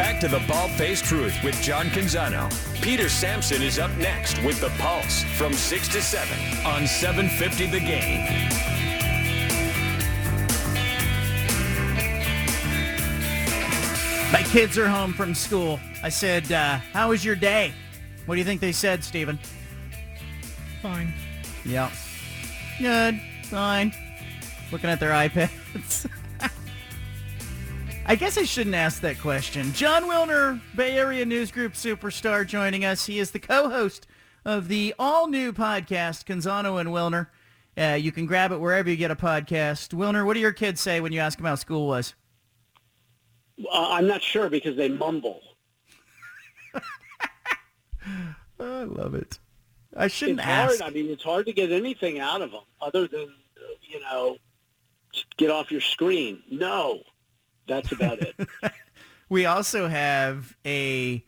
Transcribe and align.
Back 0.00 0.18
to 0.20 0.28
the 0.28 0.42
Bald 0.48 0.70
Faced 0.70 1.04
Truth 1.04 1.36
with 1.44 1.60
John 1.60 1.88
Canzano. 1.88 2.50
Peter 2.80 3.10
Sampson 3.10 3.60
is 3.60 3.78
up 3.78 3.94
next 3.98 4.42
with 4.42 4.58
The 4.58 4.70
Pulse 4.82 5.24
from 5.36 5.52
6 5.52 5.88
to 5.88 6.00
7 6.00 6.38
on 6.64 6.86
750 6.86 7.66
The 7.66 7.80
Game. 7.80 8.24
My 14.32 14.42
kids 14.44 14.78
are 14.78 14.88
home 14.88 15.12
from 15.12 15.34
school. 15.34 15.78
I 16.02 16.08
said, 16.08 16.50
uh, 16.50 16.78
How 16.94 17.10
was 17.10 17.22
your 17.22 17.36
day? 17.36 17.74
What 18.24 18.36
do 18.36 18.38
you 18.38 18.46
think 18.46 18.62
they 18.62 18.72
said, 18.72 19.04
Steven? 19.04 19.38
Fine. 20.80 21.12
Yeah. 21.62 21.90
Good. 22.78 23.20
Fine. 23.44 23.92
Looking 24.72 24.88
at 24.88 24.98
their 24.98 25.10
iPads. 25.10 26.10
I 28.10 28.16
guess 28.16 28.36
I 28.36 28.42
shouldn't 28.42 28.74
ask 28.74 29.00
that 29.02 29.20
question. 29.20 29.72
John 29.72 30.02
Wilner, 30.02 30.60
Bay 30.74 30.96
Area 30.98 31.24
News 31.24 31.52
Group 31.52 31.74
superstar, 31.74 32.44
joining 32.44 32.84
us. 32.84 33.06
He 33.06 33.20
is 33.20 33.30
the 33.30 33.38
co-host 33.38 34.08
of 34.44 34.66
the 34.66 34.92
all-new 34.98 35.52
podcast, 35.52 36.24
Canzano 36.24 36.80
and 36.80 36.88
Wilner. 36.88 37.28
Uh, 37.78 37.94
you 37.94 38.10
can 38.10 38.26
grab 38.26 38.50
it 38.50 38.58
wherever 38.58 38.90
you 38.90 38.96
get 38.96 39.12
a 39.12 39.14
podcast. 39.16 39.90
Wilner, 39.94 40.26
what 40.26 40.34
do 40.34 40.40
your 40.40 40.50
kids 40.50 40.80
say 40.80 41.00
when 41.00 41.12
you 41.12 41.20
ask 41.20 41.38
them 41.38 41.46
how 41.46 41.54
school 41.54 41.86
was? 41.86 42.14
Uh, 43.64 43.90
I'm 43.92 44.08
not 44.08 44.22
sure 44.22 44.50
because 44.50 44.76
they 44.76 44.88
mumble. 44.88 45.40
I 48.58 48.82
love 48.82 49.14
it. 49.14 49.38
I 49.96 50.08
shouldn't 50.08 50.40
It's 50.40 50.48
ask. 50.48 50.80
hard. 50.80 50.90
I 50.90 50.92
mean, 50.92 51.10
it's 51.10 51.22
hard 51.22 51.46
to 51.46 51.52
get 51.52 51.70
anything 51.70 52.18
out 52.18 52.42
of 52.42 52.50
them 52.50 52.64
other 52.80 53.06
than, 53.06 53.28
uh, 53.56 53.62
you 53.82 54.00
know, 54.00 54.36
get 55.36 55.50
off 55.52 55.70
your 55.70 55.80
screen. 55.80 56.42
No, 56.50 57.04
that's 57.70 57.92
about 57.92 58.18
it. 58.20 58.36
We 59.30 59.46
also 59.46 59.86
have 59.86 60.56
a 60.66 61.22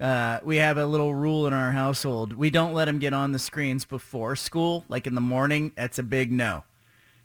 uh, 0.00 0.38
we 0.42 0.56
have 0.56 0.78
a 0.78 0.86
little 0.86 1.14
rule 1.14 1.46
in 1.46 1.52
our 1.52 1.70
household. 1.70 2.32
We 2.32 2.48
don't 2.48 2.72
let 2.72 2.86
them 2.86 2.98
get 2.98 3.12
on 3.12 3.32
the 3.32 3.38
screens 3.38 3.84
before 3.84 4.36
school, 4.36 4.86
like 4.88 5.06
in 5.06 5.14
the 5.14 5.20
morning. 5.20 5.70
That's 5.76 5.98
a 5.98 6.02
big 6.02 6.32
no. 6.32 6.64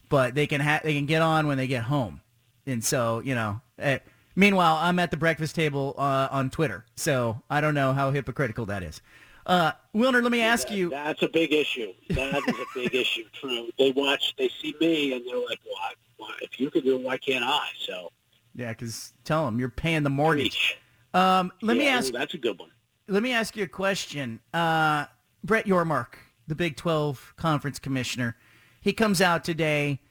But 0.09 0.35
they 0.35 0.45
can 0.45 0.59
ha- 0.59 0.81
they 0.83 0.93
can 0.95 1.05
get 1.05 1.21
on 1.21 1.47
when 1.47 1.57
they 1.57 1.65
get 1.67 1.83
home, 1.83 2.19
and 2.65 2.83
so 2.83 3.19
you 3.23 3.35
know. 3.35 3.61
eh, 3.79 3.99
meanwhile, 4.35 4.75
I'm 4.81 4.99
at 4.99 5.11
the 5.11 5.17
breakfast 5.17 5.55
table 5.55 5.95
uh, 5.97 6.27
on 6.29 6.49
Twitter, 6.49 6.83
so 6.97 7.41
I 7.49 7.61
don't 7.61 7.73
know 7.73 7.93
how 7.93 8.11
hypocritical 8.11 8.65
that 8.65 8.83
is. 8.83 9.01
Uh, 9.45 9.71
Wilner, 9.95 10.21
let 10.21 10.31
me 10.33 10.41
ask 10.41 10.67
That- 10.67 10.75
you. 10.75 10.89
That's 10.89 11.23
a 11.23 11.29
big 11.29 11.53
issue. 11.53 11.93
That 12.09 12.35
is 12.45 12.55
a 12.59 12.65
big 12.75 12.93
issue. 12.93 13.23
True. 13.31 13.69
They 13.79 13.91
watch, 13.91 14.35
they 14.38 14.49
see 14.61 14.75
me, 14.81 15.13
and 15.13 15.25
they're 15.25 15.38
like, 15.39 15.59
"Why? 15.63 15.93
Why? 16.17 16.33
If 16.41 16.59
you 16.59 16.69
can 16.69 16.83
do 16.83 16.97
it, 16.97 17.01
why 17.01 17.17
can't 17.17 17.45
I?" 17.45 17.67
So, 17.79 18.11
Yeah, 18.58 18.69
because 18.69 19.13
tell 19.23 19.45
them 19.45 19.59
you're 19.59 19.69
paying 19.69 20.03
the 20.03 20.09
mortgage. 20.09 20.77
Um, 21.13 21.52
let 21.61 21.77
me 21.77 21.86
Yeah, 21.86 21.97
ask. 21.97 22.11
That's 22.11 22.33
a 22.33 22.38
good 22.38 22.59
one. 22.59 22.72
let 23.08 23.23
me 23.23 23.31
ask 23.31 23.55
you 23.55 23.63
a 23.63 23.67
question. 23.67 24.39
Uh, 24.53 25.05
Brett 25.44 25.66
Yormark, 25.66 26.16
the 26.47 26.55
Big 26.55 26.75
12 26.75 27.35
conference 27.38 27.80
commissioner, 27.80 28.35
he 28.81 28.91
comes 28.94 29.22
out 29.22 29.44
today, 29.45 30.02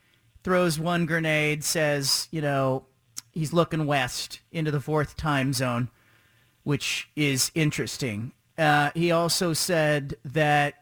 throws 0.44 0.78
one 0.78 1.04
grenade, 1.06 1.64
says, 1.64 2.28
you 2.30 2.40
know, 2.40 2.86
he's 3.32 3.52
looking 3.52 3.84
west 3.86 4.40
into 4.52 4.70
the 4.70 4.80
fourth 4.80 5.16
time 5.16 5.52
zone, 5.52 5.90
which 6.62 7.08
is 7.16 7.50
interesting. 7.54 8.32
Uh, 8.56 8.90
he 8.94 9.10
also 9.10 9.52
said 9.52 10.16
that 10.24 10.74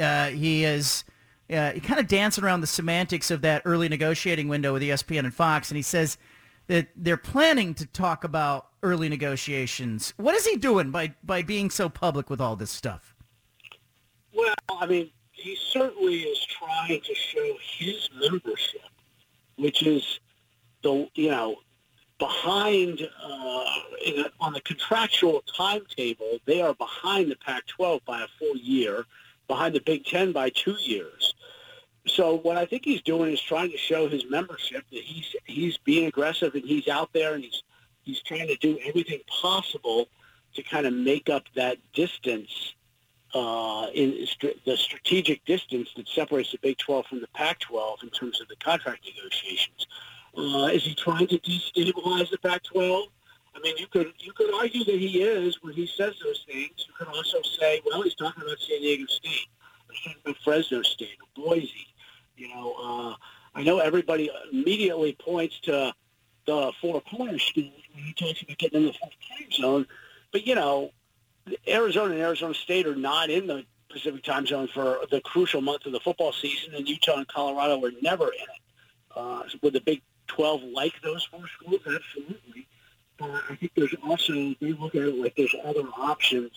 uh, 0.00 0.26
he 0.28 0.64
is 0.64 1.04
uh, 1.50 1.72
kind 1.82 2.00
of 2.00 2.08
dancing 2.08 2.42
around 2.44 2.60
the 2.60 2.66
semantics 2.66 3.30
of 3.30 3.40
that 3.42 3.62
early 3.64 3.88
negotiating 3.88 4.48
window 4.48 4.72
with 4.72 4.82
ESPN 4.82 5.20
and 5.20 5.32
Fox, 5.34 5.70
and 5.70 5.76
he 5.76 5.82
says 5.82 6.18
that 6.66 6.88
they're 6.96 7.16
planning 7.16 7.74
to 7.74 7.86
talk 7.86 8.24
about 8.24 8.68
early 8.82 9.08
negotiations. 9.08 10.14
What 10.16 10.34
is 10.34 10.46
he 10.46 10.56
doing 10.56 10.90
by, 10.90 11.14
by 11.22 11.42
being 11.42 11.70
so 11.70 11.88
public 11.88 12.30
with 12.30 12.40
all 12.40 12.56
this 12.56 12.70
stuff? 12.70 13.14
Well, 14.34 14.54
I 14.68 14.86
mean, 14.86 15.10
he 15.32 15.56
certainly 15.56 16.20
is 16.20 16.46
trying 16.46 17.00
to 17.00 17.14
show 17.14 17.56
his 17.78 18.08
membership, 18.18 18.80
which 19.56 19.82
is 19.82 20.20
the 20.82 21.08
you 21.14 21.30
know 21.30 21.56
behind 22.18 23.00
uh, 23.02 23.64
a, 24.06 24.24
on 24.40 24.52
the 24.52 24.60
contractual 24.62 25.42
timetable. 25.56 26.38
They 26.46 26.62
are 26.62 26.74
behind 26.74 27.30
the 27.30 27.36
Pac-12 27.36 28.04
by 28.04 28.22
a 28.22 28.26
full 28.38 28.56
year, 28.56 29.04
behind 29.48 29.74
the 29.74 29.80
Big 29.80 30.04
Ten 30.04 30.32
by 30.32 30.50
two 30.50 30.76
years. 30.80 31.33
So 32.06 32.36
what 32.36 32.56
I 32.56 32.66
think 32.66 32.84
he's 32.84 33.02
doing 33.02 33.32
is 33.32 33.40
trying 33.40 33.70
to 33.70 33.78
show 33.78 34.08
his 34.08 34.24
membership 34.28 34.84
that 34.92 35.02
he's 35.02 35.34
he's 35.46 35.78
being 35.78 36.06
aggressive 36.06 36.54
and 36.54 36.64
he's 36.64 36.88
out 36.88 37.12
there 37.12 37.34
and 37.34 37.42
he's 37.42 37.62
he's 38.02 38.22
trying 38.22 38.46
to 38.48 38.56
do 38.56 38.78
everything 38.84 39.20
possible 39.26 40.08
to 40.54 40.62
kind 40.62 40.86
of 40.86 40.92
make 40.92 41.28
up 41.30 41.44
that 41.54 41.78
distance 41.94 42.74
uh, 43.34 43.88
in 43.94 44.26
the 44.64 44.76
strategic 44.76 45.44
distance 45.44 45.88
that 45.96 46.06
separates 46.08 46.52
the 46.52 46.58
Big 46.58 46.78
12 46.78 47.06
from 47.06 47.20
the 47.20 47.26
Pac-12 47.28 48.04
in 48.04 48.10
terms 48.10 48.40
of 48.40 48.46
the 48.48 48.56
contract 48.56 49.04
negotiations. 49.04 49.88
Uh, 50.36 50.66
is 50.66 50.84
he 50.84 50.94
trying 50.94 51.26
to 51.26 51.38
destabilize 51.38 52.30
the 52.30 52.38
Pac-12? 52.38 53.06
I 53.56 53.60
mean, 53.60 53.76
you 53.78 53.86
could 53.86 54.12
you 54.18 54.32
could 54.32 54.52
argue 54.54 54.84
that 54.84 54.98
he 54.98 55.22
is 55.22 55.62
when 55.62 55.74
he 55.74 55.86
says 55.86 56.14
those 56.22 56.44
things. 56.46 56.72
You 56.76 56.92
could 56.98 57.08
also 57.08 57.38
say, 57.58 57.80
well, 57.86 58.02
he's 58.02 58.14
talking 58.14 58.42
about 58.42 58.58
San 58.58 58.80
Diego 58.80 59.06
State, 59.06 59.46
Fresno 60.44 60.82
State, 60.82 61.18
Boise. 61.36 61.86
You 62.36 62.48
know, 62.48 62.74
uh, 62.82 63.14
I 63.54 63.62
know 63.62 63.78
everybody 63.78 64.30
immediately 64.52 65.16
points 65.18 65.60
to 65.60 65.94
the 66.46 66.72
four 66.80 67.00
corner 67.00 67.38
schools 67.38 67.72
when 67.94 68.04
he 68.04 68.12
talks 68.12 68.42
about 68.42 68.58
getting 68.58 68.80
in 68.80 68.86
the 68.86 68.92
fourth 68.92 69.12
time 69.28 69.50
zone, 69.52 69.86
but 70.32 70.46
you 70.46 70.54
know, 70.54 70.90
Arizona 71.68 72.12
and 72.12 72.20
Arizona 72.20 72.54
State 72.54 72.86
are 72.86 72.96
not 72.96 73.30
in 73.30 73.46
the 73.46 73.64
Pacific 73.90 74.24
time 74.24 74.46
zone 74.46 74.68
for 74.72 75.00
the 75.10 75.20
crucial 75.20 75.60
month 75.60 75.86
of 75.86 75.92
the 75.92 76.00
football 76.00 76.32
season, 76.32 76.74
and 76.74 76.88
Utah 76.88 77.18
and 77.18 77.28
Colorado 77.28 77.84
are 77.84 77.92
never 78.02 78.24
in 78.26 78.40
it. 78.40 78.62
Uh, 79.14 79.42
would 79.62 79.72
the 79.72 79.80
Big 79.80 80.02
12 80.26 80.62
like 80.64 80.94
those 81.02 81.24
four 81.24 81.44
schools? 81.46 81.80
Absolutely. 81.86 82.66
But 83.16 83.30
I 83.48 83.54
think 83.54 83.72
there's 83.76 83.94
also, 84.02 84.32
they 84.60 84.72
look 84.72 84.96
at 84.96 85.02
it 85.02 85.14
like 85.14 85.36
there's 85.36 85.54
other 85.64 85.84
options 85.96 86.50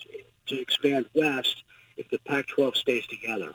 to 0.47 0.59
expand 0.59 1.05
west 1.13 1.63
if 1.97 2.09
the 2.09 2.17
Pac-12 2.25 2.75
stays 2.75 3.05
together. 3.05 3.53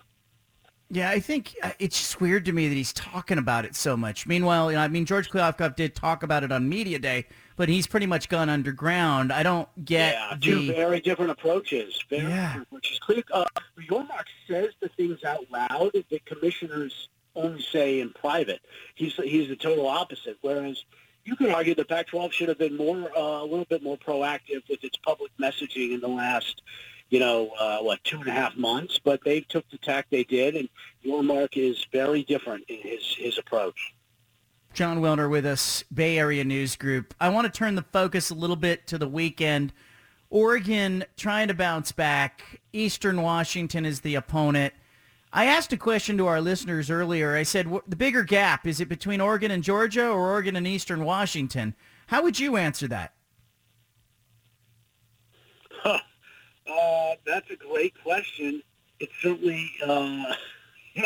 Yeah, 0.95 1.09
I 1.09 1.21
think 1.21 1.57
uh, 1.63 1.71
it's 1.79 1.99
just 1.99 2.21
weird 2.21 2.45
to 2.45 2.53
me 2.53 2.69
that 2.69 2.75
he's 2.75 2.93
talking 2.93 3.39
about 3.39 3.65
it 3.65 3.75
so 3.75 3.97
much. 3.97 4.27
Meanwhile, 4.27 4.71
you 4.71 4.77
know, 4.77 4.83
I 4.83 4.89
mean, 4.89 5.07
George 5.07 5.31
Kliavkoff 5.31 5.75
did 5.75 5.95
talk 5.95 6.23
about 6.23 6.45
it 6.45 6.53
on 6.53 6.69
Media 6.69 6.99
Day, 6.99 7.25
but 7.57 7.71
he's 7.71 7.87
pretty 7.87 8.05
much 8.05 8.29
gone 8.29 8.51
underground. 8.51 9.33
I 9.33 9.43
don't 9.43 9.69
get 9.87 10.15
yeah, 10.15 10.37
two 10.39 10.67
the... 10.67 10.75
very 10.75 11.01
different 11.01 11.31
approaches. 11.31 11.99
Very 12.11 12.25
Yeah. 12.25 12.49
different 12.49 12.67
approaches. 12.69 12.99
Clear, 12.99 13.23
uh, 13.33 13.47
Yormark 13.89 14.27
says 14.47 14.69
the 14.81 14.91
things 14.91 15.25
out 15.25 15.51
loud 15.51 15.93
that 15.95 16.27
commissioners 16.27 17.09
only 17.35 17.63
say 17.63 18.01
in 18.01 18.11
private. 18.11 18.61
He's 18.95 19.15
he's 19.15 19.49
the 19.49 19.57
total 19.57 19.87
opposite. 19.87 20.37
Whereas 20.43 20.85
you 21.25 21.37
could 21.37 21.49
argue 21.51 21.75
the 21.75 21.87
Pac-12 21.87 22.33
should 22.33 22.49
have 22.49 22.59
been 22.59 22.77
more 22.77 23.11
uh, 23.17 23.43
a 23.43 23.47
little 23.47 23.65
bit 23.65 23.83
more 23.83 23.97
proactive 23.97 24.69
with 24.69 24.85
its 24.85 24.99
public 24.99 25.31
messaging 25.41 25.95
in 25.95 26.01
the 26.01 26.09
last, 26.09 26.61
you 27.13 27.21
know, 27.21 27.51
uh, 27.59 27.79
what 27.81 28.03
two 28.05 28.19
and 28.19 28.27
a 28.27 28.33
half 28.33 28.57
months. 28.57 28.99
But 28.99 29.21
they 29.23 29.41
took 29.43 29.69
the 29.71 29.77
tack 29.77 30.07
they 30.11 30.25
did, 30.25 30.57
and 30.57 30.69
Yormark 31.05 31.59
is 31.59 31.87
very 31.93 32.23
different 32.25 32.65
in 32.69 32.79
his 32.81 33.15
his 33.15 33.37
approach. 33.37 33.95
John 34.73 35.03
Wilner 35.03 35.31
with 35.31 35.45
us, 35.45 35.85
Bay 35.93 36.19
Area 36.19 36.43
News 36.43 36.75
Group. 36.75 37.13
I 37.21 37.29
want 37.29 37.45
to 37.45 37.57
turn 37.57 37.75
the 37.75 37.83
focus 37.83 38.31
a 38.31 38.35
little 38.35 38.57
bit 38.57 38.87
to 38.87 38.97
the 38.97 39.07
weekend. 39.07 39.75
Oregon 40.31 41.05
trying 41.19 41.49
to 41.49 41.55
bounce 41.55 41.93
back. 41.93 42.63
Eastern 42.73 43.21
Washington 43.21 43.85
is 43.85 44.01
the 44.01 44.15
opponent. 44.15 44.73
I 45.35 45.45
asked 45.45 45.75
a 45.75 45.77
question 45.77 46.17
to 46.17 46.27
our 46.27 46.41
listeners 46.41 46.91
earlier. 46.91 47.37
I 47.37 47.43
said, 47.43 47.71
the 47.87 47.97
bigger 47.97 48.23
gap, 48.23 48.67
is 48.67 48.81
it 48.81 48.89
between 48.89 49.21
Oregon 49.21 49.51
and 49.51 49.63
Georgia 49.63 50.09
or 50.09 50.31
Oregon 50.31 50.57
and 50.57 50.67
Eastern 50.67 51.05
Washington? 51.05 51.75
How 52.07 52.23
would 52.23 52.39
you 52.39 52.57
answer 52.57 52.89
that? 52.89 53.12
Uh, 56.71 57.15
that's 57.27 57.51
a 57.51 57.57
great 57.57 57.95
question. 58.03 58.63
It's 59.01 59.13
certainly, 59.21 59.71
uh, 59.85 60.35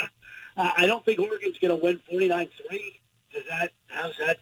I 0.56 0.86
don't 0.86 1.04
think 1.04 1.18
Oregon's 1.18 1.58
going 1.58 1.76
to 1.78 1.82
win 1.82 2.00
49-3. 2.12 2.48
Does 3.32 3.42
that, 3.50 3.72
how's 3.88 4.16
that, 4.18 4.38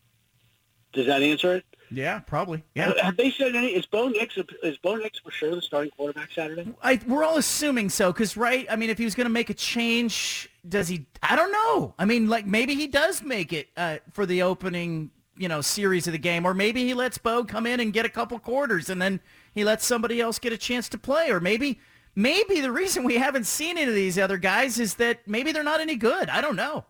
does 0.93 1.07
that 1.07 1.23
answer 1.23 1.57
it? 1.57 1.65
Yeah, 1.91 2.19
probably. 2.21 2.65
Have- 2.77 2.99
Have 2.99 3.17
they 3.17 3.31
said 3.31 3.55
any, 3.55 3.69
is 3.69 3.87
Bo 3.87 4.09
Nix, 4.09 4.37
is 4.63 4.77
Bo 4.79 4.97
Nix 4.97 5.19
for 5.21 5.31
sure 5.31 5.55
the 5.55 5.63
starting 5.63 5.91
quarterback 5.93 6.33
Saturday? 6.33 6.73
I, 6.83 6.99
we're 7.07 7.23
all 7.25 7.37
assuming 7.37 7.89
so 7.91 8.13
because, 8.13 8.37
right? 8.37 8.67
I 8.71 8.77
mean, 8.77 8.91
if 8.91 8.99
he 8.99 9.05
was 9.05 9.15
going 9.15 9.27
to 9.27 9.33
make 9.33 9.51
a 9.51 9.55
change, 9.55 10.49
does 10.69 10.89
he? 10.89 11.07
I 11.23 11.37
don't 11.37 11.53
know. 11.53 11.95
I 11.99 12.05
mean, 12.05 12.29
like 12.29 12.47
maybe 12.47 12.75
he 12.75 12.87
does 12.89 13.23
make 13.23 13.53
it 13.53 13.69
uh, 13.77 13.99
for 14.13 14.27
the 14.27 14.43
opening, 14.43 15.11
you 15.37 15.49
know, 15.49 15.61
series 15.61 16.07
of 16.09 16.13
the 16.13 16.19
game, 16.19 16.45
or 16.47 16.55
maybe 16.55 16.85
he 16.85 16.95
lets 16.95 17.19
Bo 17.19 17.45
come 17.45 17.67
in 17.67 17.79
and 17.81 17.93
get 17.93 18.07
a 18.07 18.09
couple 18.11 18.39
quarters, 18.41 18.89
and 18.89 19.01
then 19.01 19.21
he 19.55 19.65
lets 19.65 19.87
somebody 19.87 20.21
else 20.21 20.39
get 20.39 20.53
a 20.53 20.59
chance 20.59 20.89
to 20.91 20.99
play, 20.99 21.31
or 21.31 21.41
maybe 21.41 21.79
maybe 22.15 22.61
the 22.61 22.73
reason 22.73 23.05
we 23.05 23.17
haven't 23.17 23.45
seen 23.45 23.79
any 23.79 23.89
of 23.89 23.95
these 23.95 24.19
other 24.19 24.39
guys 24.39 24.79
is 24.79 24.95
that 24.95 25.27
maybe 25.27 25.53
they're 25.53 25.62
not 25.62 25.81
any 25.81 25.97
good. 25.97 26.29
I 26.29 26.41
don't 26.41 26.56
know. 26.56 26.85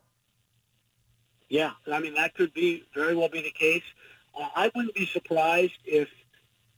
Yeah, 1.48 1.72
I 1.90 2.00
mean 2.00 2.14
that 2.14 2.34
could 2.34 2.52
be 2.54 2.84
very 2.94 3.14
well 3.14 3.28
be 3.28 3.42
the 3.42 3.50
case. 3.50 3.82
Uh, 4.38 4.48
I 4.56 4.70
wouldn't 4.74 4.94
be 4.94 5.06
surprised 5.06 5.78
if 5.84 6.08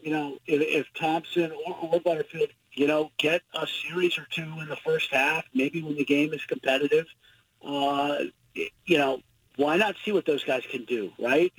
you 0.00 0.10
know 0.10 0.38
if, 0.46 0.60
if 0.60 0.86
Thompson 0.98 1.52
or, 1.66 1.76
or 1.80 2.00
Butterfield 2.00 2.50
you 2.72 2.86
know 2.86 3.10
get 3.18 3.42
a 3.54 3.66
series 3.66 4.18
or 4.18 4.26
two 4.30 4.42
in 4.60 4.68
the 4.68 4.76
first 4.76 5.12
half, 5.12 5.44
maybe 5.54 5.82
when 5.82 5.96
the 5.96 6.04
game 6.04 6.34
is 6.34 6.44
competitive. 6.44 7.06
Uh, 7.64 8.18
you 8.84 8.98
know, 8.98 9.20
why 9.56 9.76
not 9.76 9.96
see 10.04 10.12
what 10.12 10.26
those 10.26 10.44
guys 10.44 10.62
can 10.70 10.84
do, 10.84 11.10
right? 11.18 11.52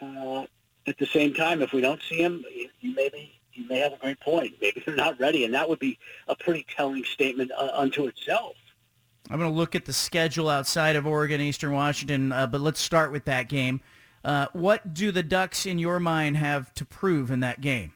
Uh, 0.00 0.44
at 0.86 0.98
the 0.98 1.06
same 1.06 1.32
time, 1.34 1.62
if 1.62 1.72
we 1.72 1.80
don't 1.80 2.00
see 2.08 2.22
them, 2.22 2.44
maybe 2.82 3.40
you 3.54 3.66
may 3.68 3.78
have 3.78 3.92
a 3.92 3.96
great 3.96 4.20
point. 4.20 4.54
Maybe 4.60 4.82
they're 4.84 4.96
not 4.96 5.18
ready, 5.18 5.44
and 5.44 5.54
that 5.54 5.68
would 5.68 5.78
be 5.78 5.98
a 6.28 6.36
pretty 6.36 6.66
telling 6.76 7.04
statement 7.04 7.50
uh, 7.56 7.70
unto 7.74 8.06
itself. 8.06 8.56
I'm 9.30 9.38
going 9.38 9.50
to 9.50 9.56
look 9.56 9.74
at 9.74 9.86
the 9.86 9.92
schedule 9.92 10.50
outside 10.50 10.96
of 10.96 11.06
Oregon, 11.06 11.40
Eastern 11.40 11.72
Washington, 11.72 12.30
uh, 12.30 12.46
but 12.46 12.60
let's 12.60 12.80
start 12.80 13.10
with 13.10 13.24
that 13.24 13.48
game. 13.48 13.80
Uh, 14.22 14.46
what 14.52 14.94
do 14.94 15.10
the 15.12 15.22
Ducks, 15.22 15.66
in 15.66 15.78
your 15.78 16.00
mind, 16.00 16.36
have 16.36 16.72
to 16.74 16.84
prove 16.84 17.30
in 17.30 17.40
that 17.40 17.60
game? 17.60 17.92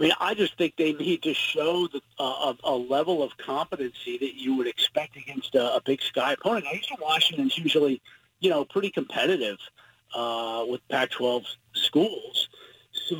I 0.00 0.02
mean, 0.02 0.12
I 0.18 0.34
just 0.34 0.56
think 0.56 0.76
they 0.76 0.94
need 0.94 1.22
to 1.24 1.34
show 1.34 1.86
the, 1.86 2.00
uh, 2.18 2.54
a, 2.64 2.70
a, 2.70 2.74
level 2.74 3.22
of 3.22 3.36
competency 3.36 4.16
that 4.18 4.34
you 4.34 4.56
would 4.56 4.66
expect 4.66 5.16
against 5.16 5.54
a, 5.54 5.74
a 5.74 5.80
Big 5.84 6.00
Sky 6.00 6.32
opponent. 6.32 6.64
Now, 6.64 6.72
Eastern 6.72 6.96
Washington's 7.02 7.58
usually, 7.58 8.00
you 8.40 8.48
know, 8.48 8.64
pretty 8.64 8.90
competitive 8.90 9.58
uh, 10.14 10.64
with 10.66 10.80
Pac-12 10.88 11.44
schools. 11.74 12.48
So, 13.10 13.16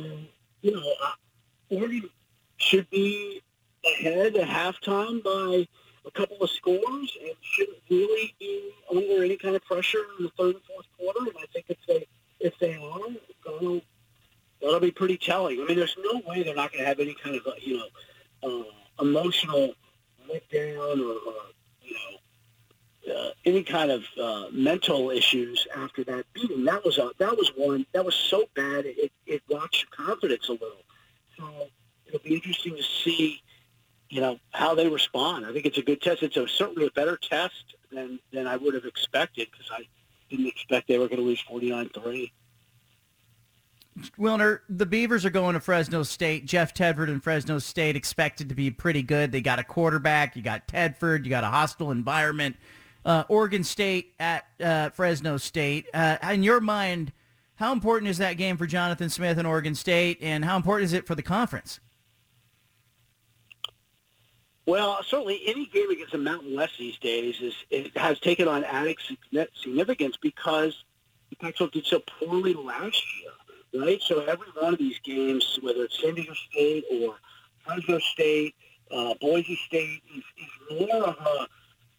you 0.61 0.71
know, 0.71 0.93
uh, 1.03 1.11
Oregon 1.69 2.09
should 2.55 2.89
be 2.89 3.41
ahead 3.85 4.37
at 4.37 4.47
halftime 4.47 5.21
by 5.21 5.67
a 6.05 6.11
couple 6.11 6.37
of 6.37 6.49
scores 6.49 7.17
and 7.21 7.35
shouldn't 7.41 7.77
really 7.89 8.33
be 8.39 8.71
under 8.89 9.21
any 9.21 9.35
kind 9.35 9.53
of 9.53 9.65
pressure 9.65 9.99
in 10.17 10.23
the 10.23 10.31
third 10.37 10.55
and 10.55 10.63
fourth 10.63 10.87
quarter. 10.97 11.19
And 11.29 11.37
I 11.37 11.45
think 11.51 11.65
if 11.67 11.77
they 11.85 12.07
if 12.39 12.57
they 12.59 12.75
are, 12.75 12.99
that'll, 13.45 13.81
that'll 14.61 14.79
be 14.79 14.91
pretty 14.91 15.17
telling. 15.17 15.61
I 15.61 15.65
mean, 15.65 15.77
there's 15.77 15.97
no 16.01 16.21
way 16.25 16.41
they're 16.41 16.55
not 16.55 16.71
going 16.71 16.83
to 16.83 16.87
have 16.87 17.01
any 17.01 17.15
kind 17.21 17.35
of 17.35 17.45
you 17.61 17.77
know 17.79 17.87
uh, 18.43 19.03
emotional 19.03 19.73
letdown 20.29 21.01
or, 21.01 21.29
or 21.29 21.35
uh, 23.11 23.31
any 23.45 23.63
kind 23.63 23.91
of 23.91 24.03
uh, 24.19 24.45
mental 24.51 25.11
issues 25.11 25.67
after 25.75 26.03
that 26.05 26.25
beating. 26.33 26.63
That 26.65 26.83
was 26.85 26.97
a, 26.97 27.11
that 27.19 27.35
was 27.35 27.51
one 27.55 27.85
that 27.93 28.05
was 28.05 28.15
so 28.15 28.45
bad 28.55 28.85
it 28.85 29.11
it 29.25 29.41
rocks 29.51 29.83
your 29.83 30.07
confidence 30.07 30.49
a 30.49 30.53
little. 30.53 30.83
So 31.37 31.67
it'll 32.07 32.19
be 32.19 32.35
interesting 32.35 32.75
to 32.75 32.83
see 32.83 33.41
you 34.11 34.19
know, 34.19 34.37
how 34.51 34.75
they 34.75 34.87
respond. 34.87 35.45
I 35.45 35.53
think 35.53 35.65
it's 35.65 35.77
a 35.77 35.81
good 35.81 36.01
test. 36.01 36.21
It's 36.21 36.35
a, 36.35 36.47
certainly 36.47 36.85
a 36.85 36.91
better 36.91 37.17
test 37.17 37.75
than, 37.91 38.19
than 38.33 38.45
I 38.45 38.57
would 38.57 38.73
have 38.73 38.83
expected 38.85 39.47
because 39.49 39.67
I 39.71 39.87
didn't 40.29 40.47
expect 40.47 40.89
they 40.89 40.97
were 40.97 41.07
going 41.07 41.21
to 41.21 41.25
lose 41.25 41.41
49-3. 41.49 42.29
Wilner, 44.19 44.59
the 44.69 44.85
Beavers 44.85 45.25
are 45.25 45.29
going 45.29 45.53
to 45.53 45.61
Fresno 45.61 46.03
State. 46.03 46.45
Jeff 46.45 46.73
Tedford 46.73 47.09
and 47.09 47.23
Fresno 47.23 47.57
State 47.59 47.95
expected 47.95 48.49
to 48.49 48.55
be 48.55 48.69
pretty 48.69 49.01
good. 49.01 49.31
They 49.31 49.41
got 49.41 49.59
a 49.59 49.63
quarterback. 49.63 50.35
You 50.35 50.41
got 50.41 50.67
Tedford. 50.67 51.23
You 51.23 51.29
got 51.29 51.45
a 51.45 51.47
hostile 51.47 51.91
environment. 51.91 52.57
Uh, 53.03 53.23
Oregon 53.29 53.63
State 53.63 54.13
at 54.19 54.45
uh, 54.63 54.89
Fresno 54.89 55.37
State. 55.37 55.87
Uh, 55.93 56.17
in 56.31 56.43
your 56.43 56.59
mind, 56.59 57.11
how 57.55 57.73
important 57.73 58.09
is 58.09 58.17
that 58.19 58.33
game 58.33 58.57
for 58.57 58.65
Jonathan 58.65 59.09
Smith 59.09 59.37
and 59.37 59.47
Oregon 59.47 59.75
State, 59.75 60.19
and 60.21 60.45
how 60.45 60.55
important 60.55 60.85
is 60.85 60.93
it 60.93 61.07
for 61.07 61.15
the 61.15 61.23
conference? 61.23 61.79
Well, 64.65 64.99
certainly 65.03 65.41
any 65.45 65.65
game 65.65 65.89
against 65.89 66.11
the 66.11 66.17
Mountain 66.17 66.55
West 66.55 66.73
these 66.77 66.97
days 66.99 67.41
is 67.41 67.53
it 67.69 67.97
has 67.97 68.19
taken 68.19 68.47
on 68.47 68.63
added 68.63 68.97
significance 69.55 70.17
because 70.21 70.83
the 71.29 71.35
Pac-12 71.37 71.71
did 71.71 71.85
so 71.85 72.01
poorly 72.19 72.53
last 72.53 73.03
year, 73.19 73.81
right? 73.83 74.01
So 74.01 74.21
every 74.21 74.47
one 74.59 74.73
of 74.73 74.79
these 74.79 74.99
games, 74.99 75.59
whether 75.61 75.83
it's 75.83 75.99
San 75.99 76.13
Diego 76.13 76.33
State 76.51 76.85
or 76.91 77.15
Fresno 77.65 77.99
State, 77.99 78.55
uh, 78.91 79.13
Boise 79.19 79.59
State, 79.65 80.01
is, 80.15 80.23
is 80.37 80.79
more 80.79 81.03
of 81.05 81.17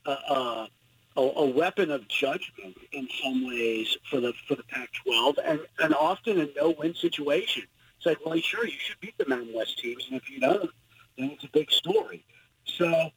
a, 0.06 0.10
a, 0.10 0.12
a, 0.12 0.69
a 1.16 1.44
weapon 1.44 1.90
of 1.90 2.08
judgment 2.08 2.76
in 2.92 3.08
some 3.22 3.46
ways 3.46 3.96
for 4.10 4.20
the 4.20 4.32
for 4.48 4.54
the 4.54 4.62
Pac-12, 4.64 5.34
and, 5.44 5.60
and 5.78 5.94
often 5.94 6.40
a 6.40 6.48
no-win 6.56 6.94
situation. 6.94 7.64
It's 7.96 8.06
like, 8.06 8.24
well, 8.24 8.38
sure, 8.40 8.66
you 8.66 8.78
should 8.78 8.98
beat 9.00 9.16
the 9.18 9.28
Mountain 9.28 9.54
West 9.54 9.78
teams, 9.78 10.06
and 10.08 10.16
if 10.16 10.30
you 10.30 10.40
don't, 10.40 10.70
then 11.18 11.30
it's 11.30 11.44
a 11.44 11.50
big 11.52 11.70
story. 11.70 12.24
So 12.64 13.10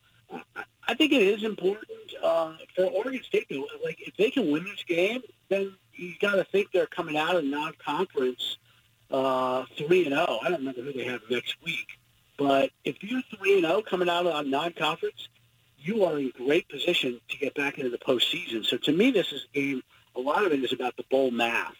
I 0.88 0.94
think 0.94 1.12
it 1.12 1.21
is 1.21 1.44
important 1.44 1.89
uh, 2.24 2.53
for 2.75 2.86
Oregon 2.86 3.24
State 3.24 3.47
to 3.50 3.68
like 3.83 4.00
if 4.06 4.15
they 4.18 4.30
can 4.30 4.51
win 4.51 4.63
this 4.63 4.83
game, 4.83 5.21
then 5.50 5.74
you 5.94 6.13
got 6.19 6.36
to 6.36 6.44
think 6.44 6.71
they're 6.71 6.86
coming 6.88 7.18
out 7.18 7.36
of 7.36 7.44
non-conference 7.44 8.57
uh, 9.12 9.65
three 9.77 10.06
and 10.06 10.13
zero. 10.13 10.25
Oh. 10.27 10.39
I 10.42 10.50
don't 10.50 10.59
remember 10.59 10.81
who 10.81 10.94
they 10.94 11.06
have 11.06 11.21
next 11.30 11.56
week, 11.63 11.88
but 12.38 12.71
if 12.83 13.01
you're 13.03 13.21
three 13.38 13.53
and 13.53 13.62
zero 13.62 13.75
oh 13.77 13.81
coming 13.81 14.09
out 14.09 14.25
of 14.25 14.47
non-conference, 14.47 15.30
you 15.86 16.04
are 16.04 16.18
in 16.18 16.32
great 16.36 16.68
position 16.68 17.20
to 17.30 17.38
get 17.38 17.54
back 17.54 17.78
into 17.78 17.92
the 17.92 17.98
postseason. 18.00 18.66
So 18.66 18.78
to 18.78 18.92
me, 18.92 19.12
this 19.12 19.32
is 19.32 19.46
a 19.54 19.60
game. 19.60 19.84
A 20.16 20.20
lot 20.20 20.46
of 20.46 20.52
it 20.52 20.64
is 20.64 20.74
about 20.74 20.98
the 20.98 21.04
bowl 21.12 21.30
math 21.30 21.76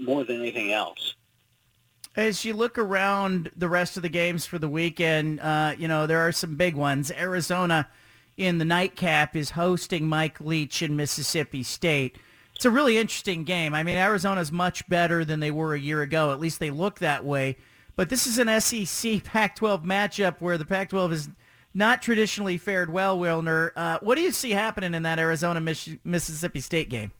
more, 0.00 0.24
than 0.24 0.40
anything 0.40 0.72
else. 0.72 1.14
As 2.14 2.44
you 2.44 2.54
look 2.54 2.78
around 2.78 3.50
the 3.56 3.68
rest 3.68 3.96
of 3.96 4.02
the 4.02 4.08
games 4.08 4.46
for 4.46 4.58
the 4.58 4.68
weekend, 4.68 5.40
uh, 5.40 5.74
you 5.78 5.88
know, 5.88 6.06
there 6.06 6.20
are 6.20 6.32
some 6.32 6.56
big 6.56 6.74
ones. 6.74 7.10
Arizona 7.10 7.88
in 8.36 8.58
the 8.58 8.64
nightcap 8.64 9.34
is 9.34 9.50
hosting 9.50 10.06
Mike 10.06 10.40
Leach 10.40 10.82
in 10.82 10.96
Mississippi 10.96 11.62
State. 11.62 12.18
It's 12.54 12.64
a 12.64 12.70
really 12.70 12.96
interesting 12.98 13.44
game. 13.44 13.74
I 13.74 13.82
mean, 13.82 13.96
Arizona's 13.96 14.52
much 14.52 14.86
better 14.88 15.24
than 15.24 15.40
they 15.40 15.50
were 15.50 15.74
a 15.74 15.80
year 15.80 16.02
ago. 16.02 16.32
At 16.32 16.40
least 16.40 16.58
they 16.58 16.70
look 16.70 16.98
that 16.98 17.24
way. 17.24 17.56
But 17.96 18.08
this 18.10 18.26
is 18.26 18.38
an 18.38 18.60
SEC 18.60 19.24
Pac-12 19.24 19.84
matchup 19.84 20.40
where 20.40 20.58
the 20.58 20.64
Pac-12 20.64 21.10
has 21.10 21.28
not 21.76 22.00
traditionally 22.00 22.56
fared 22.56 22.90
well, 22.90 23.18
Wilner. 23.18 23.70
Uh, 23.76 23.98
what 24.00 24.14
do 24.14 24.22
you 24.22 24.32
see 24.32 24.52
happening 24.52 24.94
in 24.94 25.02
that 25.02 25.18
Arizona 25.18 25.60
Mississippi 25.60 26.60
State 26.60 26.88
game? 26.88 27.12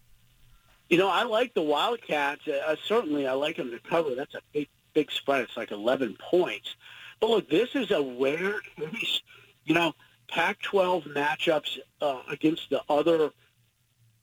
You 0.88 0.96
know, 0.96 1.08
I 1.08 1.24
like 1.24 1.52
the 1.52 1.62
Wildcats. 1.62 2.48
Uh, 2.48 2.74
certainly, 2.86 3.26
I 3.26 3.32
like 3.32 3.58
them 3.58 3.70
to 3.70 3.78
cover. 3.78 4.14
That's 4.14 4.34
a 4.34 4.40
big 4.54 4.68
big 4.94 5.12
spread. 5.12 5.42
It's 5.42 5.58
like 5.58 5.72
11 5.72 6.16
points. 6.18 6.74
But 7.20 7.28
look, 7.28 7.50
this 7.50 7.68
is 7.74 7.90
a 7.90 8.02
rare 8.18 8.60
case. 8.78 9.20
You 9.66 9.74
know, 9.74 9.92
Pac-12 10.28 11.12
matchups 11.14 11.78
uh, 12.00 12.22
against 12.30 12.70
the 12.70 12.80
other 12.88 13.30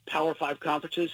Power 0.07 0.33
Five 0.33 0.59
conferences, 0.59 1.11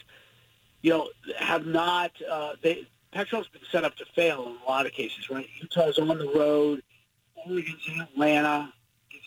you 0.81 0.91
know, 0.91 1.09
have 1.37 1.65
not. 1.65 2.11
Uh, 2.29 2.53
they 2.63 2.87
Pac-12's 3.11 3.49
been 3.49 3.61
set 3.69 3.83
up 3.83 3.97
to 3.97 4.05
fail 4.15 4.43
in 4.45 4.55
a 4.65 4.69
lot 4.69 4.85
of 4.85 4.93
cases, 4.93 5.29
right? 5.29 5.47
Utah's 5.59 5.99
on 5.99 6.17
the 6.17 6.31
road. 6.33 6.83
Oregon's 7.35 7.85
in 7.85 7.99
Atlanta. 7.99 8.71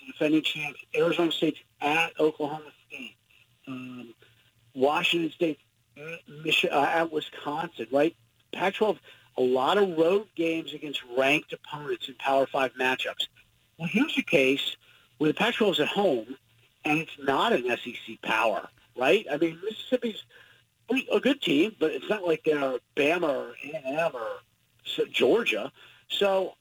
Defending 0.06 0.42
champs. 0.42 0.80
Arizona 0.94 1.32
State's 1.32 1.60
at 1.80 2.18
Oklahoma 2.18 2.70
State. 2.88 3.16
Um, 3.66 4.14
Washington 4.74 5.30
State 5.30 5.58
at, 5.96 6.72
uh, 6.72 7.06
Wisconsin, 7.10 7.86
right? 7.92 8.16
Pac-12 8.52 8.98
a 9.38 9.42
lot 9.42 9.78
of 9.78 9.96
road 9.96 10.26
games 10.34 10.74
against 10.74 11.02
ranked 11.16 11.52
opponents 11.52 12.08
in 12.08 12.14
Power 12.14 12.46
5 12.46 12.74
matchups. 12.74 13.28
Well, 13.78 13.88
here's 13.90 14.16
a 14.18 14.22
case 14.22 14.76
where 15.18 15.28
the 15.28 15.34
Pac-12 15.34 15.72
is 15.72 15.80
at 15.80 15.88
home, 15.88 16.36
and 16.84 16.98
it's 16.98 17.16
not 17.18 17.52
an 17.52 17.64
SEC 17.64 18.20
power, 18.22 18.68
right? 18.96 19.26
I 19.30 19.36
mean, 19.38 19.58
Mississippi's 19.64 20.24
a 21.12 21.20
good 21.20 21.40
team, 21.40 21.74
but 21.78 21.92
it's 21.92 22.08
not 22.08 22.26
like 22.26 22.42
they're 22.44 22.78
Bama 22.96 23.28
or 23.28 23.54
A&M 23.64 24.10
or 24.14 25.06
Georgia. 25.10 25.72
So 26.08 26.54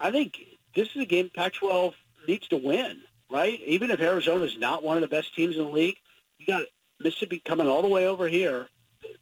I 0.00 0.10
think 0.10 0.38
this 0.74 0.88
is 0.94 1.02
a 1.02 1.06
game 1.06 1.30
Pac-12 1.34 1.92
needs 2.28 2.46
to 2.48 2.56
win, 2.56 3.00
right? 3.30 3.60
Even 3.66 3.90
if 3.90 4.00
Arizona 4.00 4.44
is 4.44 4.56
not 4.58 4.84
one 4.84 4.96
of 4.96 5.00
the 5.00 5.08
best 5.08 5.34
teams 5.34 5.56
in 5.56 5.64
the 5.64 5.70
league, 5.70 5.96
you 6.38 6.46
got 6.46 6.62
Mississippi 7.00 7.42
coming 7.44 7.66
all 7.66 7.82
the 7.82 7.88
way 7.88 8.06
over 8.06 8.28
here 8.28 8.68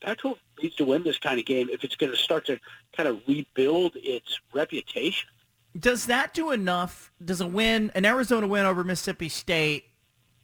Pac-12 0.01 0.37
needs 0.63 0.77
to 0.77 0.85
win 0.85 1.03
this 1.03 1.19
kind 1.19 1.39
of 1.39 1.47
game 1.47 1.69
if 1.71 1.85
it's 1.85 1.97
going 1.97 2.13
to 2.13 2.19
start 2.19 2.47
to 2.47 2.59
kind 2.97 3.09
of 3.09 3.21
rebuild 3.27 3.93
its 3.97 4.41
reputation. 4.55 5.29
Does 5.79 6.07
that 6.07 6.33
do 6.33 6.51
enough? 6.51 7.13
Does 7.23 7.41
a 7.41 7.47
win, 7.47 7.93
an 7.95 8.07
Arizona 8.07 8.47
win 8.47 8.65
over 8.65 8.83
Mississippi 8.83 9.29
State, 9.29 9.85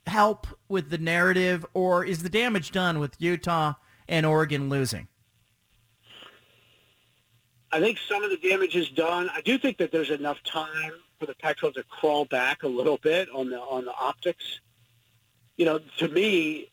help 0.06 0.46
with 0.68 0.90
the 0.90 0.98
narrative, 0.98 1.64
or 1.74 2.04
is 2.04 2.22
the 2.22 2.28
damage 2.28 2.70
done 2.70 2.98
with 2.98 3.14
Utah 3.18 3.74
and 4.08 4.26
Oregon 4.26 4.68
losing? 4.68 5.08
I 7.70 7.80
think 7.80 7.98
some 8.06 8.22
of 8.22 8.28
the 8.28 8.36
damage 8.36 8.76
is 8.76 8.90
done. 8.90 9.30
I 9.34 9.40
do 9.40 9.56
think 9.56 9.78
that 9.78 9.90
there's 9.92 10.10
enough 10.10 10.42
time 10.42 10.92
for 11.22 11.26
the 11.26 11.34
Pac-12 11.36 11.74
to 11.74 11.84
crawl 11.84 12.24
back 12.24 12.64
a 12.64 12.68
little 12.68 12.98
bit 12.98 13.28
on 13.32 13.48
the 13.50 13.60
on 13.60 13.84
the 13.84 13.94
optics 13.94 14.60
you 15.56 15.66
know, 15.66 15.80
to 15.98 16.08
me, 16.08 16.70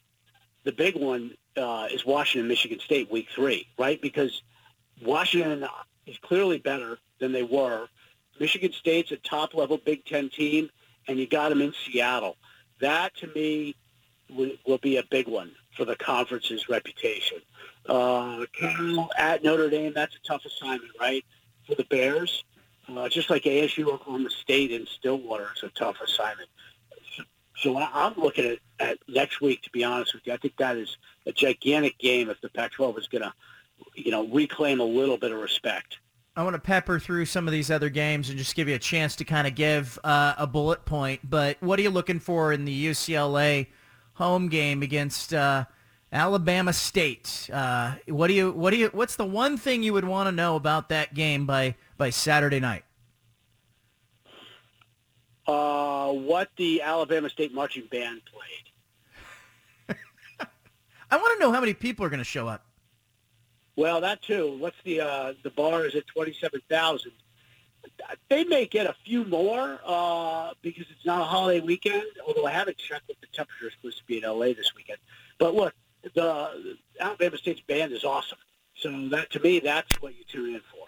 the 0.63 0.72
big 0.72 0.96
one 0.96 1.36
uh, 1.58 1.88
is 1.91 2.06
Washington, 2.06 2.48
Michigan 2.48 2.79
State, 2.79 3.12
week 3.12 3.27
three, 3.34 3.68
right? 3.77 4.01
Because 4.01 4.41
Washington 5.03 5.68
is 6.06 6.18
clearly 6.20 6.58
better 6.58 6.98
than 7.20 7.32
they 7.32 7.44
were. 7.44 7.88
Michigan 8.39 8.72
State's 8.72 9.12
a 9.12 9.18
top-level 9.18 9.77
Big 9.86 10.06
Ten 10.06 10.29
team, 10.29 10.70
and 11.08 11.20
you 11.20 11.27
got 11.27 11.50
them 11.50 11.62
in 11.62 11.74
Seattle. 11.86 12.38
That, 12.79 13.15
to 13.18 13.27
me, 13.27 13.75
will, 14.29 14.51
will 14.65 14.77
be 14.77 14.98
a 14.98 15.03
big 15.12 15.27
one 15.27 15.51
for 15.75 15.86
the 15.86 15.96
conference's 15.96 16.70
reputation. 16.70 17.39
Uh, 17.88 18.46
Cal 18.58 19.10
at 19.18 19.44
Notre 19.44 19.70
Dame, 19.70 19.94
that's 19.94 20.15
a 20.15 20.27
tough 20.27 20.46
assignment, 20.46 20.91
right, 21.00 21.25
for 21.68 21.75
the 21.75 21.84
Bears. 21.86 22.44
Uh, 22.98 23.08
just 23.10 23.29
like 23.29 23.43
ASU, 23.43 23.88
Oklahoma 23.88 24.29
State, 24.29 24.72
and 24.72 24.88
Stillwater 24.88 25.50
is 25.55 25.63
a 25.63 25.69
tough 25.69 25.98
assignment. 26.01 26.50
So 27.58 27.77
I'm 27.77 28.13
looking 28.15 28.46
at, 28.46 28.60
at 28.79 28.98
next 29.08 29.41
week, 29.41 29.62
to 29.63 29.69
be 29.69 29.84
honest 29.84 30.13
with 30.13 30.25
you. 30.25 30.34
I 30.34 30.38
think 30.38 30.55
that 30.58 30.77
is 30.77 30.98
a 31.25 31.31
gigantic 31.31 31.98
game 32.00 32.29
if 32.29 32.39
the 32.41 32.50
Pac-12 32.50 33.00
is 33.00 33.08
going 33.08 33.24
to, 33.24 33.34
you 33.96 34.12
know, 34.12 34.27
reclaim 34.27 34.79
a 34.79 34.86
little 34.86 35.17
bit 35.17 35.31
of 35.31 35.39
respect. 35.39 35.98
I 36.36 36.43
want 36.43 36.53
to 36.53 36.60
pepper 36.60 37.00
through 37.00 37.25
some 37.25 37.48
of 37.48 37.51
these 37.51 37.69
other 37.69 37.89
games 37.89 38.29
and 38.29 38.38
just 38.38 38.55
give 38.55 38.69
you 38.69 38.75
a 38.75 38.79
chance 38.79 39.17
to 39.17 39.25
kind 39.25 39.46
of 39.46 39.55
give 39.55 40.00
uh, 40.05 40.36
a 40.38 40.48
bullet 40.48 40.86
point. 40.86 41.29
But 41.29 41.58
what 41.60 41.79
are 41.79 41.81
you 41.81 41.89
looking 41.89 42.19
for 42.19 42.53
in 42.53 42.63
the 42.63 42.86
UCLA 42.88 43.67
home 44.13 44.48
game 44.48 44.81
against 44.81 45.34
uh, 45.34 45.65
Alabama 46.11 46.73
State? 46.73 47.49
Uh, 47.53 47.95
what 48.07 48.27
do 48.27 48.33
you 48.33 48.51
what 48.51 48.71
do 48.71 48.77
you 48.77 48.89
what's 48.93 49.15
the 49.15 49.25
one 49.25 49.57
thing 49.57 49.83
you 49.83 49.93
would 49.93 50.05
want 50.05 50.27
to 50.27 50.31
know 50.31 50.55
about 50.55 50.89
that 50.89 51.13
game 51.13 51.45
by 51.45 51.75
by 51.97 52.09
Saturday 52.09 52.59
night? 52.59 52.83
Uh, 55.47 56.11
what 56.11 56.49
the 56.57 56.81
Alabama 56.81 57.29
State 57.29 57.53
marching 57.53 57.85
band 57.89 58.21
played. 58.25 59.97
I 61.11 61.17
want 61.17 61.39
to 61.39 61.39
know 61.39 61.51
how 61.51 61.59
many 61.59 61.73
people 61.73 62.05
are 62.05 62.09
going 62.09 62.19
to 62.19 62.23
show 62.23 62.47
up. 62.47 62.65
Well, 63.75 64.01
that 64.01 64.21
too. 64.21 64.57
What's 64.59 64.77
the 64.83 65.01
uh, 65.01 65.33
the 65.43 65.51
bar 65.51 65.85
is 65.85 65.95
at 65.95 66.07
twenty 66.07 66.33
seven 66.33 66.61
thousand. 66.69 67.11
They 68.29 68.43
may 68.43 68.65
get 68.65 68.87
a 68.87 68.95
few 69.05 69.25
more 69.25 69.79
uh, 69.85 70.51
because 70.61 70.85
it's 70.89 71.05
not 71.05 71.21
a 71.21 71.23
holiday 71.23 71.59
weekend. 71.59 72.03
Although 72.27 72.45
I 72.45 72.51
haven't 72.51 72.77
checked 72.77 73.07
what 73.07 73.17
the 73.21 73.27
temperature 73.27 73.67
is 73.67 73.73
supposed 73.73 73.99
to 73.99 74.03
be 74.05 74.17
in 74.17 74.23
LA 74.23 74.47
this 74.47 74.73
weekend. 74.75 74.99
But 75.37 75.55
look, 75.55 75.73
the 76.03 76.77
Alabama 77.00 77.38
State's 77.38 77.62
band 77.62 77.91
is 77.91 78.03
awesome. 78.03 78.38
So 78.75 79.10
that 79.10 79.29
to 79.32 79.39
me, 79.39 79.60
that's 79.60 80.01
what 80.01 80.15
you 80.15 80.24
tune 80.27 80.56
in 80.56 80.62
for. 80.72 80.88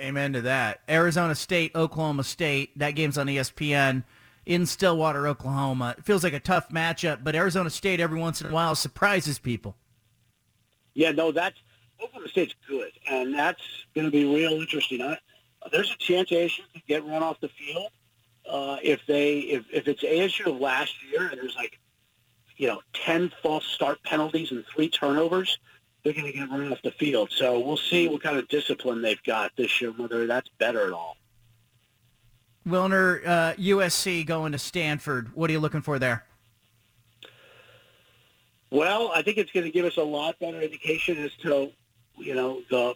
Amen 0.00 0.32
to 0.32 0.42
that. 0.42 0.80
Arizona 0.88 1.34
State, 1.34 1.74
Oklahoma 1.74 2.24
State. 2.24 2.76
That 2.78 2.92
game's 2.92 3.16
on 3.16 3.28
ESPN 3.28 4.02
in 4.44 4.66
Stillwater, 4.66 5.26
Oklahoma. 5.28 5.94
It 5.96 6.04
feels 6.04 6.24
like 6.24 6.32
a 6.32 6.40
tough 6.40 6.68
matchup, 6.68 7.22
but 7.22 7.34
Arizona 7.34 7.70
State 7.70 8.00
every 8.00 8.18
once 8.18 8.40
in 8.40 8.48
a 8.48 8.50
while 8.50 8.74
surprises 8.74 9.38
people. 9.38 9.76
Yeah, 10.94 11.12
no, 11.12 11.32
that's 11.32 11.58
Oklahoma 12.02 12.28
State's 12.28 12.54
good, 12.68 12.90
and 13.08 13.32
that's 13.32 13.62
going 13.94 14.06
to 14.06 14.10
be 14.10 14.24
real 14.24 14.52
interesting. 14.52 15.00
Uh, 15.00 15.16
there's 15.72 15.90
a 15.92 15.96
chance 15.96 16.30
ASU 16.30 16.60
could 16.72 16.86
get 16.86 17.06
run 17.06 17.22
off 17.22 17.40
the 17.40 17.48
field 17.48 17.88
uh, 18.48 18.76
if 18.82 19.00
they 19.06 19.38
if, 19.38 19.64
if 19.72 19.88
it's 19.88 20.02
ASU 20.02 20.46
of 20.46 20.60
last 20.60 20.94
year 21.10 21.28
and 21.28 21.40
there's 21.40 21.56
like 21.56 21.78
you 22.56 22.68
know 22.68 22.80
ten 22.92 23.32
false 23.42 23.64
start 23.66 24.02
penalties 24.04 24.50
and 24.50 24.64
three 24.66 24.88
turnovers 24.88 25.58
they're 26.04 26.12
going 26.12 26.26
to 26.26 26.32
get 26.32 26.50
run 26.50 26.70
off 26.70 26.82
the 26.82 26.90
field. 26.92 27.30
So 27.32 27.58
we'll 27.58 27.78
see 27.78 28.08
what 28.08 28.22
kind 28.22 28.36
of 28.36 28.46
discipline 28.48 29.00
they've 29.02 29.22
got 29.24 29.52
this 29.56 29.80
year, 29.80 29.90
whether 29.90 30.26
that's 30.26 30.50
better 30.58 30.86
at 30.86 30.92
all. 30.92 31.16
Wilner, 32.68 33.26
uh, 33.26 33.54
USC 33.54 34.24
going 34.24 34.52
to 34.52 34.58
Stanford. 34.58 35.34
What 35.34 35.50
are 35.50 35.52
you 35.54 35.60
looking 35.60 35.80
for 35.80 35.98
there? 35.98 36.24
Well, 38.70 39.12
I 39.14 39.22
think 39.22 39.38
it's 39.38 39.50
going 39.50 39.64
to 39.64 39.72
give 39.72 39.86
us 39.86 39.96
a 39.96 40.02
lot 40.02 40.38
better 40.38 40.60
indication 40.60 41.18
as 41.18 41.32
to, 41.42 41.70
you 42.18 42.34
know, 42.34 42.62
the 42.70 42.94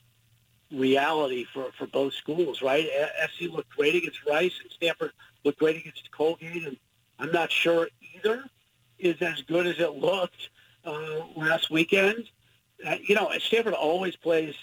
reality 0.70 1.46
for, 1.52 1.70
for 1.78 1.86
both 1.86 2.12
schools, 2.12 2.60
right? 2.62 2.88
SC 3.32 3.42
looked 3.50 3.70
great 3.70 3.94
against 3.94 4.18
Rice, 4.26 4.58
and 4.62 4.70
Stanford 4.70 5.12
looked 5.44 5.60
great 5.60 5.76
against 5.76 6.10
Colgate, 6.10 6.66
and 6.66 6.76
I'm 7.18 7.32
not 7.32 7.50
sure 7.50 7.88
either 8.16 8.44
is 8.98 9.20
as 9.20 9.42
good 9.42 9.66
as 9.66 9.78
it 9.78 9.94
looked 9.94 10.48
uh, 10.84 11.20
last 11.36 11.70
weekend. 11.70 12.24
Uh, 12.86 12.96
you 13.02 13.14
know, 13.14 13.30
Stanford 13.38 13.74
always 13.74 14.16
plays 14.16 14.54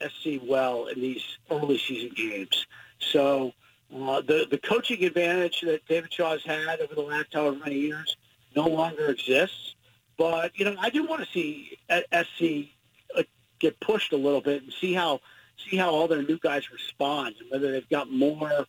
SC 0.00 0.40
well 0.42 0.86
in 0.86 1.00
these 1.00 1.22
early 1.50 1.78
season 1.78 2.10
games. 2.16 2.66
So 2.98 3.52
uh, 3.94 4.20
the 4.20 4.46
the 4.50 4.58
coaching 4.58 5.04
advantage 5.04 5.60
that 5.62 5.86
David 5.86 6.12
Shaw 6.12 6.32
has 6.32 6.44
had 6.44 6.80
over 6.80 6.94
the 6.94 7.02
last 7.02 7.28
however 7.32 7.56
many 7.56 7.76
years 7.76 8.16
no 8.54 8.66
longer 8.66 9.06
exists. 9.08 9.74
But 10.16 10.58
you 10.58 10.64
know, 10.64 10.76
I 10.78 10.90
do 10.90 11.04
want 11.06 11.22
to 11.24 11.30
see 11.32 11.78
SC 11.88 12.70
uh, 13.16 13.22
get 13.58 13.78
pushed 13.80 14.12
a 14.12 14.16
little 14.16 14.40
bit 14.40 14.62
and 14.62 14.72
see 14.72 14.92
how 14.92 15.20
see 15.68 15.76
how 15.76 15.90
all 15.90 16.08
their 16.08 16.22
new 16.22 16.38
guys 16.38 16.70
respond 16.70 17.34
and 17.40 17.50
whether 17.50 17.72
they've 17.72 17.88
got 17.88 18.10
more, 18.10 18.66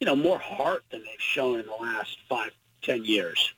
you 0.00 0.06
know, 0.06 0.16
more 0.16 0.38
heart 0.38 0.84
than 0.90 1.00
they've 1.00 1.20
shown 1.20 1.60
in 1.60 1.66
the 1.66 1.76
last 1.80 2.18
five, 2.28 2.50
ten 2.82 3.04
years. 3.04 3.54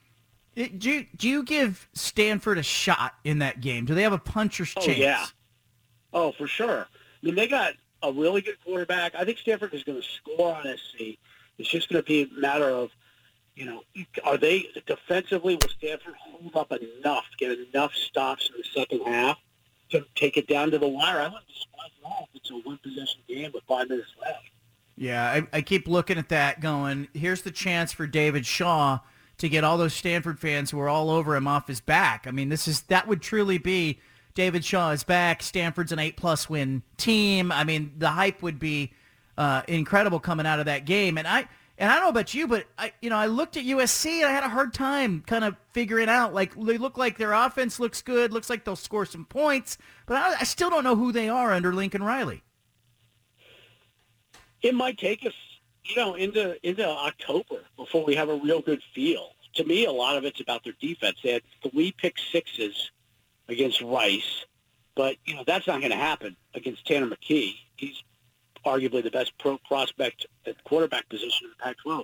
Do 0.67 0.91
you, 0.91 1.05
do 1.15 1.29
you 1.29 1.43
give 1.43 1.87
Stanford 1.93 2.57
a 2.57 2.63
shot 2.63 3.13
in 3.23 3.39
that 3.39 3.61
game? 3.61 3.85
Do 3.85 3.95
they 3.95 4.03
have 4.03 4.11
a 4.11 4.17
puncher's 4.17 4.73
oh, 4.75 4.81
chance? 4.81 4.97
yeah. 4.97 5.25
Oh, 6.11 6.33
for 6.33 6.47
sure. 6.47 6.85
I 6.91 7.25
mean, 7.25 7.35
they 7.35 7.47
got 7.47 7.75
a 8.03 8.11
really 8.11 8.41
good 8.41 8.57
quarterback. 8.65 9.15
I 9.15 9.23
think 9.23 9.37
Stanford 9.37 9.73
is 9.73 9.83
going 9.83 10.01
to 10.01 10.07
score 10.07 10.53
on 10.53 10.63
SC. 10.63 11.17
It's 11.57 11.69
just 11.69 11.87
going 11.87 12.03
to 12.03 12.05
be 12.05 12.23
a 12.23 12.39
matter 12.41 12.69
of, 12.69 12.89
you 13.55 13.65
know, 13.65 13.83
are 14.25 14.35
they 14.35 14.67
defensively, 14.85 15.55
will 15.55 15.69
Stanford 15.69 16.15
hold 16.19 16.53
up 16.57 16.73
enough, 16.73 17.25
get 17.37 17.57
enough 17.57 17.93
stops 17.93 18.49
in 18.53 18.61
the 18.61 18.81
second 18.81 19.05
half 19.05 19.37
to 19.91 20.05
take 20.15 20.35
it 20.35 20.47
down 20.47 20.71
to 20.71 20.77
the 20.77 20.89
wire? 20.89 21.21
I 21.21 21.27
wouldn't 21.27 21.47
be 21.47 21.53
surprised 21.53 21.93
at 22.03 22.05
all 22.05 22.27
if 22.33 22.41
it's 22.41 22.51
a 22.51 22.55
one-possession 22.55 23.21
game 23.29 23.51
with 23.53 23.63
five 23.63 23.87
minutes 23.87 24.09
left. 24.21 24.43
Yeah, 24.97 25.23
I, 25.23 25.47
I 25.53 25.61
keep 25.61 25.87
looking 25.87 26.17
at 26.17 26.27
that 26.29 26.59
going, 26.59 27.07
here's 27.13 27.43
the 27.43 27.51
chance 27.51 27.93
for 27.93 28.05
David 28.05 28.45
Shaw– 28.45 28.99
to 29.39 29.49
get 29.49 29.63
all 29.63 29.77
those 29.77 29.93
Stanford 29.93 30.39
fans 30.39 30.69
who 30.69 30.79
are 30.79 30.89
all 30.89 31.09
over 31.09 31.35
him 31.35 31.47
off 31.47 31.67
his 31.67 31.81
back. 31.81 32.27
I 32.27 32.31
mean, 32.31 32.49
this 32.49 32.67
is 32.67 32.81
that 32.83 33.07
would 33.07 33.21
truly 33.21 33.57
be 33.57 33.99
David 34.35 34.63
Shaw 34.63 34.91
is 34.91 35.03
back. 35.03 35.41
Stanford's 35.41 35.91
an 35.91 35.99
eight 35.99 36.15
plus 36.15 36.49
win 36.49 36.83
team. 36.97 37.51
I 37.51 37.63
mean, 37.63 37.93
the 37.97 38.09
hype 38.09 38.41
would 38.41 38.59
be 38.59 38.93
uh, 39.37 39.63
incredible 39.67 40.19
coming 40.19 40.45
out 40.45 40.59
of 40.59 40.65
that 40.65 40.85
game. 40.85 41.17
And 41.17 41.27
I 41.27 41.47
and 41.77 41.89
I 41.89 41.95
don't 41.95 42.03
know 42.03 42.09
about 42.09 42.33
you, 42.33 42.47
but 42.47 42.65
I 42.77 42.91
you 43.01 43.09
know 43.09 43.15
I 43.15 43.27
looked 43.27 43.55
at 43.55 43.63
USC 43.63 44.19
and 44.19 44.25
I 44.25 44.31
had 44.31 44.43
a 44.43 44.49
hard 44.49 44.73
time 44.73 45.23
kind 45.25 45.45
of 45.45 45.55
figuring 45.71 46.09
out 46.09 46.33
like 46.33 46.53
they 46.55 46.77
look 46.77 46.97
like 46.97 47.17
their 47.17 47.31
offense 47.31 47.79
looks 47.79 48.01
good, 48.01 48.33
looks 48.33 48.49
like 48.49 48.65
they'll 48.65 48.75
score 48.75 49.05
some 49.05 49.25
points, 49.25 49.77
but 50.05 50.17
I, 50.17 50.41
I 50.41 50.43
still 50.43 50.69
don't 50.69 50.83
know 50.83 50.97
who 50.97 51.13
they 51.13 51.29
are 51.29 51.53
under 51.53 51.73
Lincoln 51.73 52.03
Riley. 52.03 52.43
It 54.61 54.75
might 54.75 54.97
take 54.97 55.25
us 55.25 55.33
you 55.89 55.95
know, 55.95 56.13
into 56.13 56.55
into 56.67 56.87
October 56.87 57.65
before 57.75 58.05
we 58.05 58.15
have 58.15 58.29
a 58.29 58.35
real 58.35 58.61
good 58.61 58.81
feel. 58.93 59.31
To 59.55 59.63
me, 59.63 59.85
a 59.85 59.91
lot 59.91 60.15
of 60.15 60.23
it's 60.23 60.39
about 60.39 60.63
their 60.63 60.75
defense. 60.79 61.17
They 61.23 61.33
had 61.33 61.41
three 61.63 61.91
pick 61.91 62.15
sixes 62.31 62.91
against 63.47 63.81
Rice, 63.81 64.45
but 64.95 65.15
you 65.25 65.35
know 65.35 65.43
that's 65.45 65.65
not 65.67 65.79
going 65.79 65.91
to 65.91 65.97
happen 65.97 66.37
against 66.53 66.85
Tanner 66.85 67.07
McKee. 67.07 67.55
He's 67.75 68.03
arguably 68.65 69.03
the 69.03 69.11
best 69.11 69.37
pro 69.39 69.57
prospect 69.57 70.27
at 70.45 70.63
quarterback 70.63 71.09
position 71.09 71.45
in 71.45 71.49
the 71.49 71.63
Pac-12. 71.63 72.03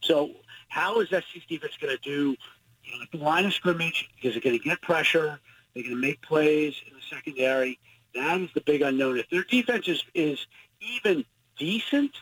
So, 0.00 0.30
how 0.68 1.00
is 1.00 1.08
SC's 1.08 1.44
defense 1.48 1.74
going 1.80 1.94
to 1.94 2.02
do 2.02 2.36
you 2.84 2.96
know, 2.96 3.02
at 3.02 3.10
the 3.12 3.18
line 3.18 3.44
of 3.44 3.52
scrimmage? 3.52 4.08
Is 4.22 4.36
it 4.36 4.42
going 4.42 4.58
to 4.58 4.64
get 4.64 4.80
pressure? 4.80 5.38
They're 5.74 5.82
going 5.82 5.96
to 5.96 6.00
make 6.00 6.22
plays 6.22 6.74
in 6.86 6.94
the 6.94 7.02
secondary. 7.14 7.78
That 8.14 8.40
is 8.40 8.50
the 8.54 8.62
big 8.62 8.82
unknown. 8.82 9.18
If 9.18 9.28
their 9.28 9.44
defense 9.44 9.88
is, 9.88 10.02
is 10.14 10.46
even 10.80 11.24
decent, 11.58 12.12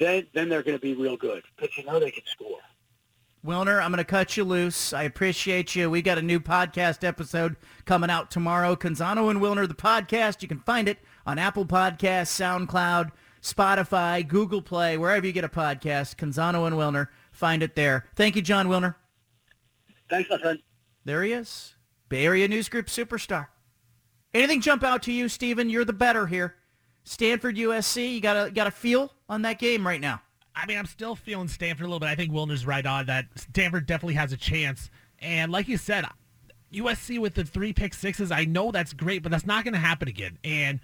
then 0.00 0.26
then 0.34 0.48
they're 0.48 0.62
going 0.62 0.76
to 0.76 0.82
be 0.82 0.94
real 0.94 1.16
good 1.16 1.44
because 1.56 1.76
you 1.78 1.84
know 1.84 2.00
they 2.00 2.10
can 2.10 2.24
score. 2.26 2.58
Wilner, 3.44 3.80
I'm 3.82 3.90
going 3.90 3.98
to 3.98 4.04
cut 4.04 4.36
you 4.36 4.44
loose. 4.44 4.92
I 4.92 5.04
appreciate 5.04 5.74
you. 5.74 5.88
We 5.88 6.02
got 6.02 6.18
a 6.18 6.22
new 6.22 6.40
podcast 6.40 7.04
episode 7.04 7.56
coming 7.86 8.10
out 8.10 8.30
tomorrow. 8.30 8.76
Canzano 8.76 9.30
and 9.30 9.40
Wilner, 9.40 9.66
the 9.66 9.74
podcast. 9.74 10.42
You 10.42 10.48
can 10.48 10.58
find 10.58 10.88
it 10.88 10.98
on 11.24 11.38
Apple 11.38 11.64
Podcasts, 11.64 12.28
SoundCloud, 12.68 13.12
Spotify, 13.40 14.26
Google 14.26 14.60
Play, 14.60 14.98
wherever 14.98 15.26
you 15.26 15.32
get 15.32 15.44
a 15.44 15.48
podcast. 15.48 16.16
Canzano 16.16 16.66
and 16.66 16.76
Wilner, 16.76 17.08
find 17.32 17.62
it 17.62 17.76
there. 17.76 18.06
Thank 18.14 18.36
you, 18.36 18.42
John 18.42 18.68
Wilner. 18.68 18.96
Thanks, 20.10 20.28
my 20.28 20.36
friend. 20.38 20.58
There 21.06 21.22
he 21.22 21.32
is, 21.32 21.76
Bay 22.10 22.26
Area 22.26 22.46
News 22.46 22.68
Group 22.68 22.86
superstar. 22.88 23.46
Anything 24.34 24.60
jump 24.60 24.84
out 24.84 25.02
to 25.04 25.12
you, 25.12 25.30
Stephen? 25.30 25.70
You're 25.70 25.86
the 25.86 25.94
bettor 25.94 26.26
here. 26.26 26.56
Stanford 27.04 27.56
USC, 27.56 28.14
you 28.14 28.20
got 28.20 28.48
a 28.48 28.50
got 28.50 28.66
a 28.66 28.70
feel 28.70 29.12
on 29.28 29.42
that 29.42 29.58
game 29.58 29.86
right 29.86 30.00
now? 30.00 30.20
I 30.54 30.66
mean, 30.66 30.78
I'm 30.78 30.86
still 30.86 31.14
feeling 31.14 31.48
Stanford 31.48 31.84
a 31.84 31.88
little 31.88 32.00
bit. 32.00 32.08
I 32.08 32.14
think 32.14 32.32
Wilner's 32.32 32.66
right 32.66 32.84
on 32.84 33.06
that. 33.06 33.26
Stanford 33.36 33.86
definitely 33.86 34.14
has 34.14 34.32
a 34.32 34.36
chance. 34.36 34.90
And 35.20 35.50
like 35.52 35.68
you 35.68 35.76
said, 35.76 36.04
USC 36.72 37.18
with 37.18 37.34
the 37.34 37.44
three 37.44 37.72
pick 37.72 37.94
sixes, 37.94 38.30
I 38.30 38.44
know 38.44 38.70
that's 38.70 38.92
great, 38.92 39.22
but 39.22 39.30
that's 39.32 39.46
not 39.46 39.64
going 39.64 39.74
to 39.74 39.80
happen 39.80 40.08
again. 40.08 40.38
And 40.44 40.80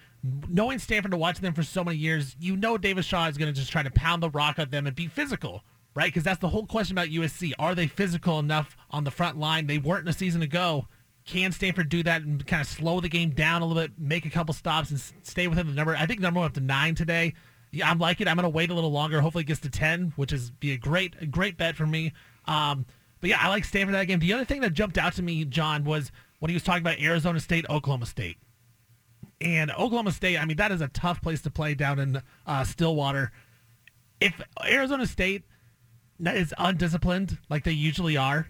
knowing 0.48 0.78
Stanford 0.78 1.10
to 1.10 1.16
watch 1.16 1.40
them 1.40 1.52
for 1.52 1.62
so 1.62 1.84
many 1.84 1.96
years, 1.98 2.36
you 2.40 2.56
know 2.56 2.78
Davis 2.78 3.06
Shaw 3.06 3.26
is 3.28 3.36
going 3.36 3.52
to 3.52 3.58
just 3.58 3.70
try 3.72 3.82
to 3.82 3.90
pound 3.90 4.22
the 4.22 4.30
rock 4.30 4.58
at 4.58 4.70
them 4.70 4.86
and 4.86 4.96
be 4.96 5.08
physical. 5.08 5.62
right? 5.96 6.06
Because 6.06 6.22
that's 6.22 6.40
the 6.40 6.48
whole 6.48 6.66
question 6.66 6.94
about 6.96 7.08
USC. 7.08 7.52
Are 7.58 7.74
they 7.74 7.86
physical 7.88 8.38
enough 8.38 8.76
on 8.90 9.02
the 9.04 9.10
front 9.10 9.38
line? 9.38 9.66
They 9.66 9.78
weren't 9.78 10.08
a 10.08 10.12
season 10.12 10.42
ago. 10.42 10.86
Can 11.26 11.50
Stanford 11.50 11.88
do 11.88 12.04
that 12.04 12.22
and 12.22 12.46
kind 12.46 12.62
of 12.62 12.68
slow 12.68 13.00
the 13.00 13.08
game 13.08 13.30
down 13.30 13.60
a 13.60 13.66
little 13.66 13.82
bit, 13.82 13.92
make 13.98 14.24
a 14.24 14.30
couple 14.30 14.54
stops, 14.54 14.90
and 14.90 15.00
stay 15.22 15.48
within 15.48 15.66
the 15.66 15.72
number? 15.72 15.96
I 15.96 16.06
think 16.06 16.20
number 16.20 16.40
went 16.40 16.52
up 16.52 16.54
to 16.54 16.60
nine 16.60 16.94
today. 16.94 17.34
Yeah, 17.72 17.90
I'm 17.90 17.98
like 17.98 18.20
it. 18.20 18.28
I'm 18.28 18.36
going 18.36 18.44
to 18.44 18.48
wait 18.48 18.70
a 18.70 18.74
little 18.74 18.92
longer. 18.92 19.20
Hopefully, 19.20 19.42
it 19.42 19.48
gets 19.48 19.60
to 19.60 19.70
ten, 19.70 20.12
which 20.14 20.32
is 20.32 20.50
be 20.50 20.72
a 20.72 20.78
great, 20.78 21.14
a 21.20 21.26
great 21.26 21.56
bet 21.58 21.74
for 21.74 21.84
me. 21.84 22.12
Um, 22.46 22.86
but 23.20 23.30
yeah, 23.30 23.38
I 23.40 23.48
like 23.48 23.64
Stanford 23.64 23.94
that 23.96 24.06
game. 24.06 24.20
The 24.20 24.32
other 24.32 24.44
thing 24.44 24.60
that 24.60 24.72
jumped 24.72 24.98
out 24.98 25.14
to 25.14 25.22
me, 25.22 25.44
John, 25.44 25.82
was 25.82 26.12
when 26.38 26.48
he 26.48 26.54
was 26.54 26.62
talking 26.62 26.82
about 26.82 27.00
Arizona 27.00 27.40
State, 27.40 27.66
Oklahoma 27.68 28.06
State. 28.06 28.38
And 29.40 29.70
Oklahoma 29.72 30.12
State, 30.12 30.38
I 30.38 30.44
mean, 30.44 30.56
that 30.58 30.70
is 30.70 30.80
a 30.80 30.88
tough 30.88 31.20
place 31.20 31.42
to 31.42 31.50
play 31.50 31.74
down 31.74 31.98
in 31.98 32.22
uh, 32.46 32.64
Stillwater. 32.64 33.32
If 34.20 34.40
Arizona 34.64 35.06
State 35.06 35.42
is 36.24 36.54
undisciplined 36.56 37.38
like 37.50 37.64
they 37.64 37.72
usually 37.72 38.16
are, 38.16 38.48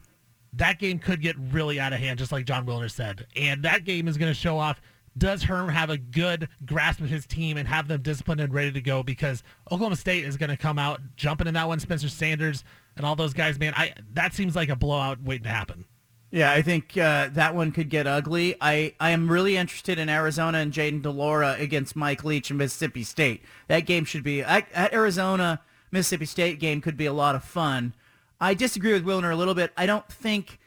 that 0.56 0.78
game 0.78 0.98
could 0.98 1.20
get 1.20 1.36
really 1.38 1.78
out 1.78 1.92
of 1.92 2.00
hand, 2.00 2.18
just 2.18 2.32
like 2.32 2.44
John 2.44 2.66
Wilner 2.66 2.90
said. 2.90 3.26
And 3.36 3.62
that 3.64 3.84
game 3.84 4.08
is 4.08 4.16
going 4.16 4.30
to 4.30 4.38
show 4.38 4.58
off 4.58 4.80
does 5.18 5.44
Herm 5.44 5.68
have 5.70 5.88
a 5.88 5.96
good 5.96 6.48
grasp 6.64 7.00
of 7.00 7.08
his 7.08 7.26
team 7.26 7.56
and 7.56 7.66
have 7.66 7.88
them 7.88 8.02
disciplined 8.02 8.40
and 8.40 8.52
ready 8.52 8.72
to 8.72 8.80
go? 8.80 9.02
Because 9.02 9.42
Oklahoma 9.66 9.96
State 9.96 10.24
is 10.24 10.36
going 10.36 10.50
to 10.50 10.56
come 10.56 10.78
out 10.78 11.00
jumping 11.16 11.46
in 11.46 11.54
that 11.54 11.68
one. 11.68 11.80
Spencer 11.80 12.08
Sanders 12.08 12.64
and 12.96 13.06
all 13.06 13.16
those 13.16 13.32
guys, 13.32 13.58
man, 13.58 13.72
I 13.76 13.94
that 14.12 14.34
seems 14.34 14.54
like 14.54 14.68
a 14.68 14.76
blowout 14.76 15.22
waiting 15.22 15.44
to 15.44 15.50
happen. 15.50 15.86
Yeah, 16.30 16.50
I 16.50 16.60
think 16.60 16.96
uh, 16.98 17.30
that 17.32 17.54
one 17.54 17.72
could 17.72 17.88
get 17.88 18.06
ugly. 18.06 18.56
I, 18.60 18.94
I 18.98 19.10
am 19.10 19.30
really 19.30 19.56
interested 19.56 19.98
in 19.98 20.08
Arizona 20.08 20.58
and 20.58 20.72
Jayden 20.72 21.00
de 21.00 21.08
Laura 21.08 21.56
against 21.58 21.94
Mike 21.94 22.24
Leach 22.24 22.50
and 22.50 22.58
Mississippi 22.58 23.04
State. 23.04 23.42
That 23.68 23.86
game 23.86 24.04
should 24.04 24.24
be 24.24 24.42
at 24.42 24.68
Arizona 24.92 25.62
Mississippi 25.92 26.26
State 26.26 26.58
game 26.58 26.80
could 26.80 26.96
be 26.96 27.06
a 27.06 27.12
lot 27.12 27.36
of 27.36 27.44
fun. 27.44 27.94
I 28.40 28.54
disagree 28.54 28.92
with 28.92 29.04
Wilner 29.04 29.32
a 29.32 29.36
little 29.36 29.54
bit. 29.54 29.72
I 29.76 29.86
don't 29.86 30.06
think 30.08 30.58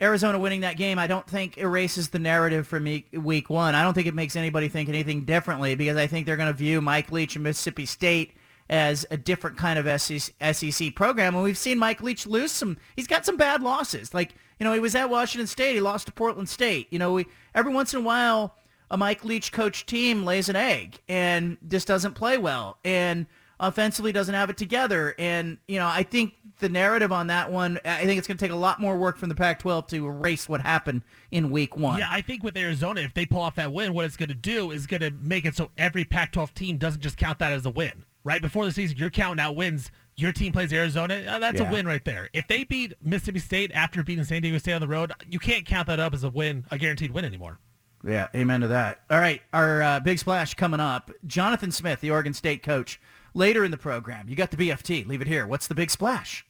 Arizona 0.00 0.38
winning 0.38 0.62
that 0.62 0.76
game, 0.76 0.98
I 0.98 1.06
don't 1.06 1.26
think 1.26 1.58
erases 1.58 2.08
the 2.08 2.18
narrative 2.18 2.66
from 2.66 2.84
week 3.12 3.50
one. 3.50 3.74
I 3.74 3.82
don't 3.82 3.92
think 3.92 4.06
it 4.06 4.14
makes 4.14 4.34
anybody 4.34 4.68
think 4.68 4.88
anything 4.88 5.24
differently 5.24 5.74
because 5.74 5.96
I 5.96 6.06
think 6.06 6.24
they're 6.24 6.38
going 6.38 6.52
to 6.52 6.56
view 6.56 6.80
Mike 6.80 7.12
Leach 7.12 7.36
and 7.36 7.44
Mississippi 7.44 7.84
State 7.84 8.32
as 8.70 9.04
a 9.10 9.16
different 9.16 9.58
kind 9.58 9.78
of 9.78 10.00
SEC 10.00 10.94
program. 10.94 11.34
And 11.34 11.44
we've 11.44 11.58
seen 11.58 11.78
Mike 11.78 12.02
Leach 12.02 12.26
lose 12.26 12.52
some. 12.52 12.78
He's 12.96 13.06
got 13.06 13.26
some 13.26 13.36
bad 13.36 13.62
losses. 13.62 14.14
Like 14.14 14.34
you 14.60 14.64
know, 14.64 14.74
he 14.74 14.80
was 14.80 14.94
at 14.94 15.08
Washington 15.08 15.46
State. 15.46 15.74
He 15.74 15.80
lost 15.80 16.06
to 16.06 16.12
Portland 16.12 16.48
State. 16.48 16.88
You 16.90 16.98
know, 16.98 17.14
we, 17.14 17.26
every 17.54 17.72
once 17.72 17.94
in 17.94 18.00
a 18.00 18.02
while, 18.02 18.54
a 18.90 18.96
Mike 18.96 19.24
Leach 19.24 19.52
coach 19.52 19.86
team 19.86 20.24
lays 20.24 20.50
an 20.50 20.56
egg 20.56 21.00
and 21.08 21.56
just 21.66 21.88
doesn't 21.88 22.12
play 22.12 22.36
well. 22.36 22.76
And 22.84 23.26
offensively 23.60 24.10
doesn't 24.10 24.34
have 24.34 24.50
it 24.50 24.56
together. 24.56 25.14
And, 25.18 25.58
you 25.68 25.78
know, 25.78 25.86
I 25.86 26.02
think 26.02 26.34
the 26.58 26.68
narrative 26.68 27.12
on 27.12 27.28
that 27.28 27.52
one, 27.52 27.78
I 27.84 28.04
think 28.04 28.18
it's 28.18 28.26
going 28.26 28.38
to 28.38 28.44
take 28.44 28.50
a 28.50 28.56
lot 28.56 28.80
more 28.80 28.96
work 28.96 29.18
from 29.18 29.28
the 29.28 29.34
Pac-12 29.34 29.88
to 29.88 30.06
erase 30.06 30.48
what 30.48 30.60
happened 30.62 31.02
in 31.30 31.50
week 31.50 31.76
one. 31.76 31.98
Yeah, 31.98 32.08
I 32.10 32.22
think 32.22 32.42
with 32.42 32.56
Arizona, 32.56 33.02
if 33.02 33.14
they 33.14 33.26
pull 33.26 33.40
off 33.40 33.54
that 33.56 33.72
win, 33.72 33.94
what 33.94 34.06
it's 34.06 34.16
going 34.16 34.30
to 34.30 34.34
do 34.34 34.70
is 34.70 34.86
going 34.86 35.02
to 35.02 35.10
make 35.10 35.44
it 35.44 35.54
so 35.54 35.70
every 35.78 36.04
Pac-12 36.04 36.54
team 36.54 36.78
doesn't 36.78 37.02
just 37.02 37.16
count 37.16 37.38
that 37.38 37.52
as 37.52 37.66
a 37.66 37.70
win. 37.70 38.04
Right 38.24 38.42
before 38.42 38.64
the 38.64 38.72
season, 38.72 38.96
you're 38.98 39.10
counting 39.10 39.40
out 39.40 39.56
wins. 39.56 39.90
Your 40.16 40.32
team 40.32 40.52
plays 40.52 40.72
Arizona. 40.72 41.24
Uh, 41.26 41.38
that's 41.38 41.60
yeah. 41.60 41.68
a 41.68 41.72
win 41.72 41.86
right 41.86 42.04
there. 42.04 42.28
If 42.34 42.48
they 42.48 42.64
beat 42.64 42.92
Mississippi 43.02 43.38
State 43.38 43.70
after 43.72 44.02
beating 44.02 44.24
San 44.24 44.42
Diego 44.42 44.58
State 44.58 44.74
on 44.74 44.80
the 44.82 44.88
road, 44.88 45.12
you 45.28 45.38
can't 45.38 45.64
count 45.64 45.86
that 45.86 46.00
up 46.00 46.12
as 46.12 46.24
a 46.24 46.28
win, 46.28 46.66
a 46.70 46.76
guaranteed 46.76 47.12
win 47.12 47.24
anymore. 47.24 47.58
Yeah, 48.04 48.28
amen 48.34 48.60
to 48.60 48.68
that. 48.68 49.00
All 49.10 49.18
right, 49.18 49.42
our 49.52 49.82
uh, 49.82 50.00
big 50.00 50.18
splash 50.18 50.54
coming 50.54 50.80
up. 50.80 51.10
Jonathan 51.26 51.70
Smith, 51.70 52.00
the 52.00 52.10
Oregon 52.10 52.32
State 52.32 52.62
coach, 52.62 53.00
later 53.34 53.64
in 53.64 53.70
the 53.70 53.76
program. 53.76 54.28
You 54.28 54.36
got 54.36 54.50
the 54.50 54.56
BFT. 54.56 55.06
Leave 55.06 55.20
it 55.20 55.28
here. 55.28 55.46
What's 55.46 55.66
the 55.66 55.74
big 55.74 55.90
splash? 55.90 56.44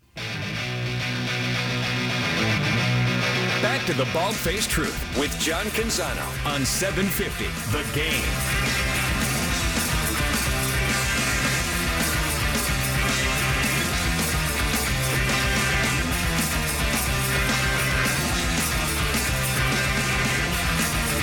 Back 3.63 3.85
to 3.87 3.93
the 3.93 4.09
Bald 4.13 4.35
Faced 4.35 4.71
Truth 4.71 5.19
with 5.19 5.39
John 5.39 5.67
Canzano 5.67 6.27
on 6.47 6.65
750 6.65 7.45
The 7.73 7.85
Game. 7.95 8.71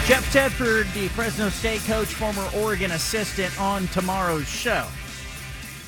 Jeff 0.07 0.31
Tedford, 0.31 0.93
the 0.93 1.09
Fresno 1.09 1.49
State 1.49 1.81
coach, 1.81 2.07
former 2.07 2.47
Oregon 2.55 2.91
assistant, 2.91 3.59
on 3.59 3.87
tomorrow's 3.87 4.47
show. 4.47 4.87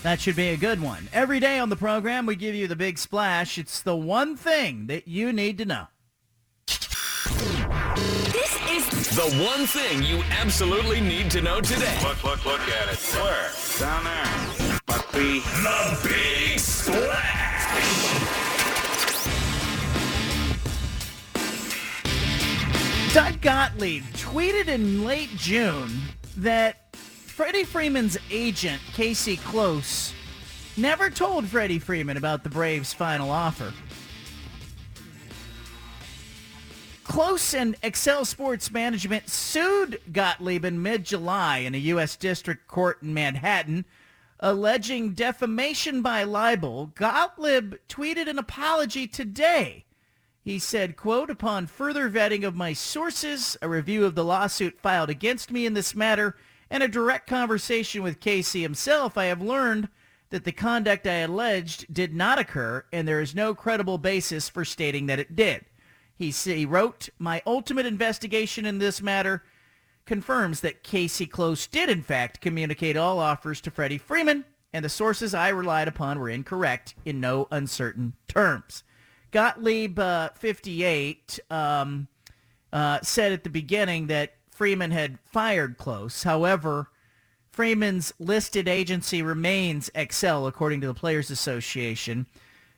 That 0.01 0.21
should 0.21 0.37
be 0.37 0.49
a 0.49 0.57
good 0.57 0.81
one. 0.81 1.09
Every 1.11 1.41
day 1.41 1.59
on 1.59 1.69
the 1.69 1.75
program, 1.75 2.25
we 2.25 2.37
give 2.37 2.55
you 2.55 2.67
the 2.67 2.75
big 2.75 2.97
splash. 2.97 3.57
It's 3.57 3.81
the 3.81 3.95
one 3.97 4.37
thing 4.37 4.87
that 4.87 5.09
you 5.09 5.33
need 5.33 5.57
to 5.57 5.65
know. 5.65 5.87
This 6.65 8.57
is 8.69 9.09
the 9.15 9.29
one 9.43 9.67
thing 9.67 10.01
you 10.03 10.23
absolutely 10.39 11.01
need 11.01 11.29
to 11.31 11.41
know 11.41 11.59
today. 11.59 11.99
Look, 12.01 12.23
look, 12.23 12.45
look 12.45 12.61
at 12.61 12.93
it. 12.93 12.99
Where? 13.15 13.51
Down 13.79 14.05
there. 14.05 14.79
But 14.87 15.05
the... 15.11 15.41
The 15.63 15.99
Big 16.07 16.59
Splash! 16.59 17.49
Doug 23.13 23.41
Gottlieb 23.41 24.03
tweeted 24.13 24.67
in 24.67 25.03
late 25.03 25.35
June 25.35 25.89
that 26.37 26.88
Freddie 27.39 27.63
Freeman's 27.63 28.17
agent, 28.29 28.81
Casey 28.91 29.37
Close, 29.37 30.13
never 30.75 31.09
told 31.09 31.45
Freddie 31.45 31.79
Freeman 31.79 32.17
about 32.17 32.43
the 32.43 32.49
Braves' 32.49 32.91
final 32.91 33.31
offer. 33.31 33.71
Close 37.05 37.53
and 37.53 37.77
Excel 37.81 38.25
Sports 38.25 38.71
Management 38.71 39.29
sued 39.29 40.01
Gottlieb 40.11 40.65
in 40.65 40.83
mid-July 40.83 41.59
in 41.59 41.73
a 41.75 41.77
U.S. 41.77 42.17
District 42.17 42.67
Court 42.67 43.01
in 43.01 43.13
Manhattan, 43.13 43.85
alleging 44.41 45.13
defamation 45.13 46.01
by 46.01 46.25
libel. 46.25 46.87
Gottlieb 46.87 47.75
tweeted 47.87 48.27
an 48.27 48.37
apology 48.37 49.07
today. 49.07 49.85
He 50.43 50.59
said, 50.59 50.97
quote, 50.97 51.29
upon 51.29 51.67
further 51.67 52.09
vetting 52.09 52.45
of 52.45 52.57
my 52.57 52.73
sources, 52.73 53.55
a 53.61 53.69
review 53.69 54.03
of 54.03 54.15
the 54.15 54.25
lawsuit 54.25 54.77
filed 54.81 55.09
against 55.09 55.51
me 55.51 55.65
in 55.65 55.73
this 55.73 55.95
matter, 55.95 56.35
and 56.69 56.83
a 56.83 56.87
direct 56.87 57.27
conversation 57.27 58.03
with 58.03 58.19
Casey 58.19 58.61
himself, 58.61 59.17
I 59.17 59.25
have 59.25 59.41
learned 59.41 59.89
that 60.29 60.43
the 60.43 60.51
conduct 60.51 61.07
I 61.07 61.19
alleged 61.19 61.91
did 61.91 62.13
not 62.13 62.39
occur, 62.39 62.85
and 62.93 63.07
there 63.07 63.21
is 63.21 63.33
no 63.33 63.55
credible 63.55 63.97
basis 63.97 64.47
for 64.47 64.63
stating 64.63 65.07
that 65.07 65.19
it 65.19 65.35
did. 65.35 65.65
He, 66.15 66.29
he 66.29 66.65
wrote, 66.65 67.09
my 67.17 67.41
ultimate 67.45 67.85
investigation 67.85 68.65
in 68.65 68.77
this 68.77 69.01
matter 69.01 69.43
confirms 70.05 70.61
that 70.61 70.83
Casey 70.83 71.25
Close 71.25 71.65
did 71.67 71.89
in 71.89 72.01
fact 72.01 72.41
communicate 72.41 72.97
all 72.97 73.19
offers 73.19 73.61
to 73.61 73.71
Freddie 73.71 73.97
Freeman, 73.97 74.45
and 74.73 74.85
the 74.85 74.89
sources 74.89 75.33
I 75.33 75.49
relied 75.49 75.87
upon 75.87 76.19
were 76.19 76.29
incorrect 76.29 76.93
in 77.05 77.19
no 77.19 77.47
uncertain 77.51 78.13
terms. 78.27 78.83
Gottlieb, 79.31 79.97
uh, 79.97 80.29
58, 80.35 81.39
um, 81.49 82.07
uh, 82.73 82.99
said 83.01 83.31
at 83.31 83.43
the 83.43 83.49
beginning 83.49 84.07
that 84.07 84.33
Freeman 84.59 84.91
had 84.91 85.17
fired 85.23 85.77
Close. 85.77 86.23
However, 86.23 86.89
Freeman's 87.49 88.11
listed 88.19 88.67
agency 88.67 89.21
remains 89.21 89.89
Excel, 89.95 90.47
according 90.47 90.81
to 90.81 90.87
the 90.87 90.93
Players 90.93 91.31
Association. 91.31 92.25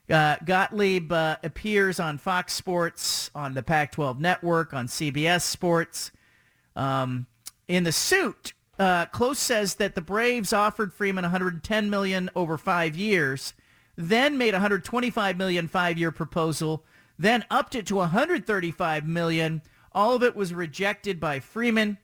Uh, 0.08 0.36
Gottlieb 0.44 1.10
uh, 1.10 1.38
appears 1.42 1.98
on 1.98 2.18
Fox 2.18 2.52
Sports, 2.52 3.32
on 3.34 3.54
the 3.54 3.64
Pac-12 3.64 4.20
Network, 4.20 4.72
on 4.72 4.86
CBS 4.86 5.40
Sports. 5.42 6.12
Um, 6.76 7.26
in 7.66 7.82
the 7.82 7.90
suit, 7.90 8.52
uh, 8.78 9.06
Close 9.06 9.40
says 9.40 9.74
that 9.74 9.96
the 9.96 10.00
Braves 10.00 10.52
offered 10.52 10.92
Freeman 10.92 11.24
110 11.24 11.90
million 11.90 12.30
over 12.36 12.56
five 12.56 12.94
years, 12.94 13.54
then 13.96 14.38
made 14.38 14.54
a 14.54 14.58
125 14.58 15.36
million 15.36 15.66
five-year 15.66 16.12
proposal, 16.12 16.84
then 17.18 17.44
upped 17.50 17.74
it 17.74 17.86
to 17.86 17.96
135 17.96 19.04
million 19.04 19.62
all 19.94 20.14
of 20.14 20.22
it 20.22 20.36
was 20.36 20.54
rejected 20.54 21.20
by 21.20 21.40
Freeman. 21.40 21.98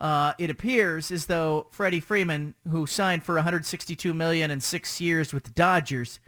Uh, 0.00 0.32
it 0.38 0.50
appears 0.50 1.10
as 1.10 1.26
though 1.26 1.68
Freddie 1.70 2.00
Freeman, 2.00 2.54
who 2.68 2.86
signed 2.86 3.24
for 3.24 3.36
162 3.36 4.12
million 4.12 4.50
in 4.50 4.60
six 4.60 5.00
years 5.00 5.32
with 5.32 5.44
the 5.44 5.50
Dodgers, 5.50 6.20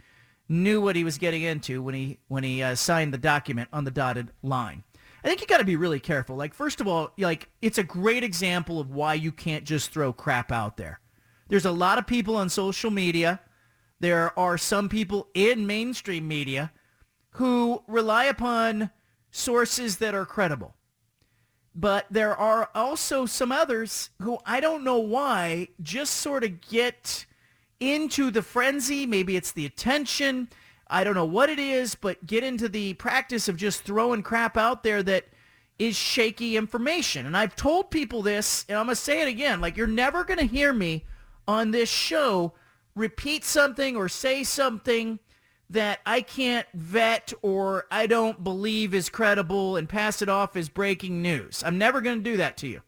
knew 0.49 0.81
what 0.81 0.95
he 0.95 1.03
was 1.03 1.17
getting 1.17 1.43
into 1.43 1.81
when 1.81 1.93
he 1.93 2.19
when 2.27 2.43
he 2.43 2.63
uh, 2.63 2.75
signed 2.75 3.13
the 3.13 3.17
document 3.17 3.69
on 3.73 3.83
the 3.83 3.91
dotted 3.91 4.31
line. 4.41 4.83
I 5.23 5.27
think 5.27 5.41
you 5.41 5.47
got 5.47 5.57
to 5.57 5.65
be 5.65 5.75
really 5.75 5.99
careful. 5.99 6.35
Like 6.35 6.53
first 6.53 6.79
of 6.79 6.87
all, 6.87 7.11
like 7.17 7.49
it's 7.61 7.77
a 7.77 7.83
great 7.83 8.23
example 8.23 8.79
of 8.79 8.91
why 8.91 9.15
you 9.15 9.31
can't 9.31 9.65
just 9.65 9.91
throw 9.91 10.13
crap 10.13 10.51
out 10.51 10.77
there. 10.77 11.01
There's 11.49 11.65
a 11.65 11.71
lot 11.71 11.97
of 11.97 12.07
people 12.07 12.35
on 12.35 12.49
social 12.49 12.91
media. 12.91 13.41
There 13.99 14.37
are 14.37 14.57
some 14.57 14.89
people 14.89 15.27
in 15.33 15.67
mainstream 15.67 16.27
media 16.27 16.71
who 17.31 17.83
rely 17.87 18.25
upon 18.25 18.91
sources 19.31 19.97
that 19.97 20.15
are 20.15 20.25
credible. 20.25 20.75
But 21.79 22.07
there 22.09 22.35
are 22.35 22.69
also 22.73 23.27
some 23.27 23.51
others 23.51 24.09
who 24.19 24.39
I 24.47 24.59
don't 24.59 24.83
know 24.83 24.97
why 24.97 25.67
just 25.81 26.15
sort 26.15 26.43
of 26.43 26.59
get 26.59 27.27
into 27.79 28.31
the 28.31 28.41
frenzy. 28.41 29.05
Maybe 29.05 29.35
it's 29.35 29.51
the 29.51 29.67
attention. 29.67 30.49
I 30.87 31.03
don't 31.03 31.13
know 31.13 31.25
what 31.25 31.51
it 31.51 31.59
is, 31.59 31.93
but 31.93 32.25
get 32.25 32.43
into 32.43 32.67
the 32.67 32.95
practice 32.95 33.47
of 33.47 33.57
just 33.57 33.83
throwing 33.83 34.23
crap 34.23 34.57
out 34.57 34.81
there 34.81 35.03
that 35.03 35.25
is 35.77 35.95
shaky 35.95 36.57
information. 36.57 37.27
And 37.27 37.37
I've 37.37 37.55
told 37.55 37.91
people 37.91 38.23
this, 38.23 38.65
and 38.67 38.77
I'm 38.77 38.87
going 38.87 38.95
to 38.95 39.01
say 39.01 39.21
it 39.21 39.27
again. 39.27 39.61
Like, 39.61 39.77
you're 39.77 39.85
never 39.85 40.23
going 40.23 40.39
to 40.39 40.45
hear 40.45 40.73
me 40.73 41.05
on 41.47 41.69
this 41.69 41.89
show 41.89 42.53
repeat 42.95 43.45
something 43.45 43.95
or 43.95 44.09
say 44.09 44.43
something 44.43 45.19
that 45.69 45.99
I 46.05 46.21
can't 46.21 46.67
vet 46.73 47.33
or 47.41 47.85
I 47.91 48.07
don't 48.07 48.43
believe 48.43 48.93
is 48.93 49.09
credible 49.09 49.75
and 49.75 49.89
pass 49.89 50.21
it 50.21 50.29
off 50.29 50.55
as 50.55 50.69
breaking 50.69 51.21
news. 51.21 51.63
I'm 51.65 51.77
never 51.77 52.01
going 52.01 52.19
to 52.19 52.23
do 52.23 52.37
that 52.37 52.57
to 52.57 52.67
you. 52.67 52.81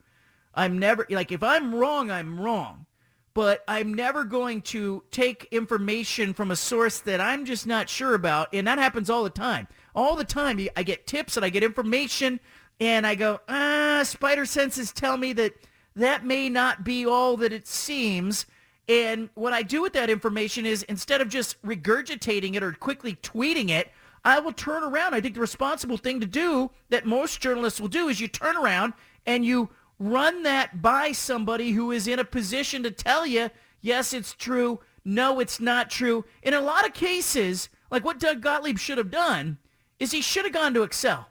I'm 0.54 0.80
never, 0.80 1.06
like, 1.10 1.32
if 1.32 1.44
I'm 1.44 1.76
wrong, 1.76 2.10
I'm 2.10 2.40
wrong. 2.40 2.86
But 3.34 3.64
I'm 3.68 3.94
never 3.94 4.24
going 4.24 4.62
to 4.64 5.04
take 5.12 5.48
information 5.52 6.34
from 6.34 6.52
a 6.52 6.56
source 6.56 7.00
that 7.00 7.22
I'm 7.22 7.46
just 7.46 7.68
not 7.68 7.88
sure 7.88 8.14
about. 8.14 8.54
And 8.54 8.68
that 8.68 8.80
happens 8.80 9.10
all 9.10 9.24
the 9.24 9.30
time. 9.30 9.68
All 9.96 10.16
the 10.16 10.24
time, 10.24 10.60
I 10.76 10.84
get 10.84 11.08
tips 11.08 11.38
and 11.38 11.46
I 11.46 11.50
get 11.50 11.64
information 11.64 12.40
and 12.80 13.06
I 13.06 13.16
go, 13.16 13.40
ah, 13.48 14.02
spider 14.04 14.46
senses 14.46 14.92
tell 14.92 15.18
me 15.18 15.34
that 15.34 15.54
that 15.96 16.26
may 16.26 16.50
not 16.50 16.84
be 16.84 17.06
all 17.06 17.38
that 17.38 17.54
it 17.54 17.68
seems. 17.68 18.46
And 18.90 19.30
what 19.36 19.54
I 19.54 19.62
do 19.62 19.84
with 19.84 19.94
that 19.94 20.10
information 20.10 20.66
is 20.66 20.82
instead 20.84 21.22
of 21.22 21.30
just 21.30 21.62
regurgitating 21.62 22.56
it 22.56 22.64
or 22.64 22.74
quickly 22.74 23.16
tweeting 23.22 23.70
it, 23.70 23.92
I 24.26 24.40
will 24.40 24.52
turn 24.52 24.84
around. 24.84 25.14
I 25.14 25.22
think 25.22 25.36
the 25.36 25.42
responsible 25.42 25.96
thing 25.98 26.20
to 26.20 26.26
do 26.26 26.72
that 26.90 27.06
most 27.06 27.40
journalists 27.40 27.80
will 27.80 27.88
do 27.88 28.10
is 28.10 28.20
you 28.20 28.28
turn 28.28 28.58
around 28.58 28.94
and 29.28 29.46
you 29.46 29.70
run 30.00 30.42
that 30.44 30.82
by 30.82 31.12
somebody 31.12 31.72
who 31.72 31.92
is 31.92 32.08
in 32.08 32.18
a 32.18 32.26
position 32.26 32.82
to 32.82 32.90
tell 32.90 33.28
you, 33.28 33.52
yes, 33.80 34.12
it's 34.12 34.34
true. 34.34 34.80
No, 35.06 35.40
it's 35.40 35.60
not 35.60 35.92
true. 35.92 36.26
In 36.42 36.56
a 36.56 36.62
lot 36.62 36.86
of 36.86 36.94
cases, 36.94 37.70
like 37.92 38.04
what 38.04 38.20
Doug 38.20 38.42
Gottlieb 38.42 38.80
should 38.80 38.98
have 38.98 39.12
done 39.12 39.60
is 40.00 40.12
he 40.12 40.22
should 40.22 40.46
have 40.46 40.54
gone 40.54 40.74
to 40.74 40.84
Excel. 40.84 41.30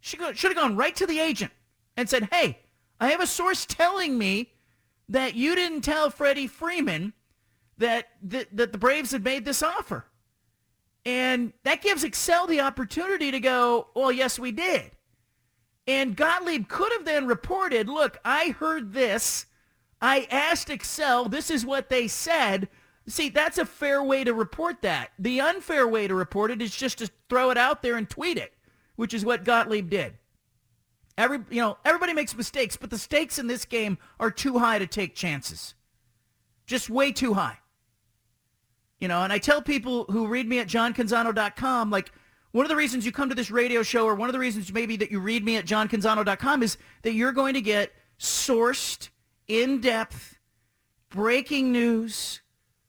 Should 0.00 0.20
have 0.20 0.54
gone 0.54 0.76
right 0.76 0.94
to 0.96 1.06
the 1.06 1.20
agent 1.20 1.52
and 1.96 2.08
said, 2.08 2.28
hey, 2.30 2.58
I 3.00 3.08
have 3.08 3.20
a 3.20 3.26
source 3.26 3.64
telling 3.64 4.18
me 4.18 4.52
that 5.08 5.34
you 5.34 5.54
didn't 5.54 5.82
tell 5.82 6.10
Freddie 6.10 6.46
Freeman 6.46 7.12
that, 7.78 8.08
that, 8.22 8.54
that 8.56 8.72
the 8.72 8.78
Braves 8.78 9.12
had 9.12 9.24
made 9.24 9.44
this 9.44 9.62
offer. 9.62 10.04
And 11.04 11.52
that 11.64 11.80
gives 11.80 12.04
Excel 12.04 12.46
the 12.46 12.60
opportunity 12.60 13.30
to 13.30 13.40
go, 13.40 13.88
well, 13.94 14.12
yes, 14.12 14.38
we 14.38 14.52
did. 14.52 14.90
And 15.86 16.16
Gottlieb 16.16 16.68
could 16.68 16.92
have 16.92 17.06
then 17.06 17.26
reported, 17.26 17.88
look, 17.88 18.18
I 18.24 18.50
heard 18.58 18.92
this. 18.92 19.46
I 20.02 20.28
asked 20.30 20.68
Excel. 20.68 21.28
This 21.28 21.50
is 21.50 21.64
what 21.64 21.88
they 21.88 22.08
said. 22.08 22.68
See, 23.06 23.30
that's 23.30 23.56
a 23.56 23.64
fair 23.64 24.02
way 24.02 24.22
to 24.22 24.34
report 24.34 24.82
that. 24.82 25.12
The 25.18 25.40
unfair 25.40 25.88
way 25.88 26.06
to 26.06 26.14
report 26.14 26.50
it 26.50 26.60
is 26.60 26.76
just 26.76 26.98
to 26.98 27.10
throw 27.30 27.50
it 27.50 27.56
out 27.56 27.80
there 27.80 27.96
and 27.96 28.08
tweet 28.08 28.36
it, 28.36 28.52
which 28.96 29.14
is 29.14 29.24
what 29.24 29.44
Gottlieb 29.44 29.88
did. 29.88 30.18
Every, 31.18 31.40
you 31.50 31.60
know, 31.60 31.76
everybody 31.84 32.14
makes 32.14 32.36
mistakes, 32.36 32.76
but 32.76 32.90
the 32.90 32.96
stakes 32.96 33.40
in 33.40 33.48
this 33.48 33.64
game 33.64 33.98
are 34.20 34.30
too 34.30 34.58
high 34.58 34.78
to 34.78 34.86
take 34.86 35.16
chances. 35.16 35.74
Just 36.64 36.88
way 36.88 37.10
too 37.10 37.34
high. 37.34 37.58
You 39.00 39.08
know, 39.08 39.22
and 39.22 39.32
I 39.32 39.38
tell 39.38 39.60
people 39.60 40.04
who 40.04 40.28
read 40.28 40.48
me 40.48 40.60
at 40.60 40.68
johncanzano.com, 40.68 41.90
like, 41.90 42.12
one 42.52 42.64
of 42.64 42.70
the 42.70 42.76
reasons 42.76 43.04
you 43.04 43.12
come 43.12 43.28
to 43.28 43.34
this 43.34 43.50
radio 43.50 43.82
show 43.82 44.06
or 44.06 44.14
one 44.14 44.28
of 44.28 44.32
the 44.32 44.38
reasons 44.38 44.72
maybe 44.72 44.96
that 44.96 45.10
you 45.10 45.20
read 45.20 45.44
me 45.44 45.56
at 45.56 45.66
johncanzano.com 45.66 46.62
is 46.62 46.78
that 47.02 47.12
you're 47.12 47.32
going 47.32 47.54
to 47.54 47.60
get 47.60 47.92
sourced, 48.18 49.10
in-depth, 49.48 50.38
breaking 51.10 51.72
news, 51.72 52.40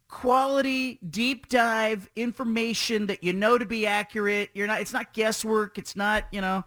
quality, 0.08 1.00
deep 1.10 1.50
dive 1.50 2.10
information 2.16 3.08
that 3.08 3.24
you 3.24 3.34
know 3.34 3.58
to 3.58 3.66
be 3.66 3.86
accurate. 3.86 4.50
You're 4.54 4.68
not 4.68 4.82
it's 4.82 4.94
not 4.94 5.14
guesswork. 5.14 5.78
It's 5.78 5.96
not, 5.96 6.26
you 6.32 6.42
know, 6.42 6.64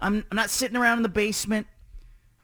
I'm, 0.00 0.24
I'm 0.30 0.36
not 0.36 0.50
sitting 0.50 0.76
around 0.76 0.98
in 0.98 1.02
the 1.02 1.08
basement. 1.08 1.66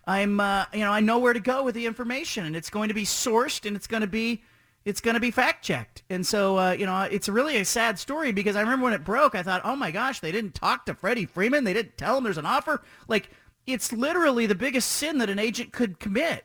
I'm 0.06 0.40
uh, 0.40 0.64
you 0.72 0.80
know, 0.80 0.90
I 0.90 1.00
know 1.00 1.18
where 1.18 1.32
to 1.32 1.40
go 1.40 1.62
with 1.62 1.74
the 1.74 1.86
information 1.86 2.44
and 2.44 2.56
it's 2.56 2.70
going 2.70 2.88
to 2.88 2.94
be 2.94 3.04
sourced 3.04 3.66
and 3.66 3.76
it's 3.76 3.86
going 3.86 4.00
to 4.00 4.06
be 4.06 4.42
it's 4.84 5.00
going 5.00 5.14
to 5.14 5.20
be 5.20 5.30
fact 5.30 5.64
checked. 5.64 6.02
And 6.10 6.26
so, 6.26 6.58
uh, 6.58 6.72
you 6.72 6.86
know, 6.86 7.02
it's 7.02 7.28
really 7.28 7.56
a 7.58 7.64
sad 7.64 7.98
story 7.98 8.32
because 8.32 8.56
I 8.56 8.60
remember 8.60 8.84
when 8.84 8.92
it 8.94 9.04
broke, 9.04 9.34
I 9.34 9.42
thought, 9.42 9.62
oh 9.64 9.76
my 9.76 9.90
gosh, 9.90 10.20
they 10.20 10.32
didn't 10.32 10.54
talk 10.54 10.86
to 10.86 10.94
Freddie 10.94 11.26
Freeman. 11.26 11.64
They 11.64 11.72
didn't 11.72 11.96
tell 11.96 12.18
him 12.18 12.24
there's 12.24 12.38
an 12.38 12.46
offer. 12.46 12.82
Like, 13.06 13.30
it's 13.64 13.92
literally 13.92 14.46
the 14.46 14.56
biggest 14.56 14.90
sin 14.90 15.18
that 15.18 15.30
an 15.30 15.38
agent 15.38 15.72
could 15.72 16.00
commit. 16.00 16.44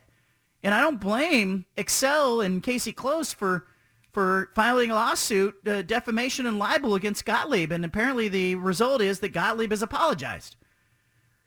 And 0.62 0.72
I 0.72 0.80
don't 0.80 1.00
blame 1.00 1.66
Excel 1.76 2.40
and 2.40 2.62
Casey 2.62 2.92
Close 2.92 3.32
for 3.32 3.66
for 4.12 4.50
filing 4.54 4.90
a 4.90 4.94
lawsuit, 4.94 5.54
uh, 5.68 5.82
defamation 5.82 6.46
and 6.46 6.58
libel 6.58 6.94
against 6.94 7.24
Gottlieb. 7.24 7.70
And 7.70 7.84
apparently 7.84 8.28
the 8.28 8.54
result 8.54 9.00
is 9.00 9.20
that 9.20 9.28
Gottlieb 9.32 9.70
has 9.70 9.82
apologized. 9.82 10.56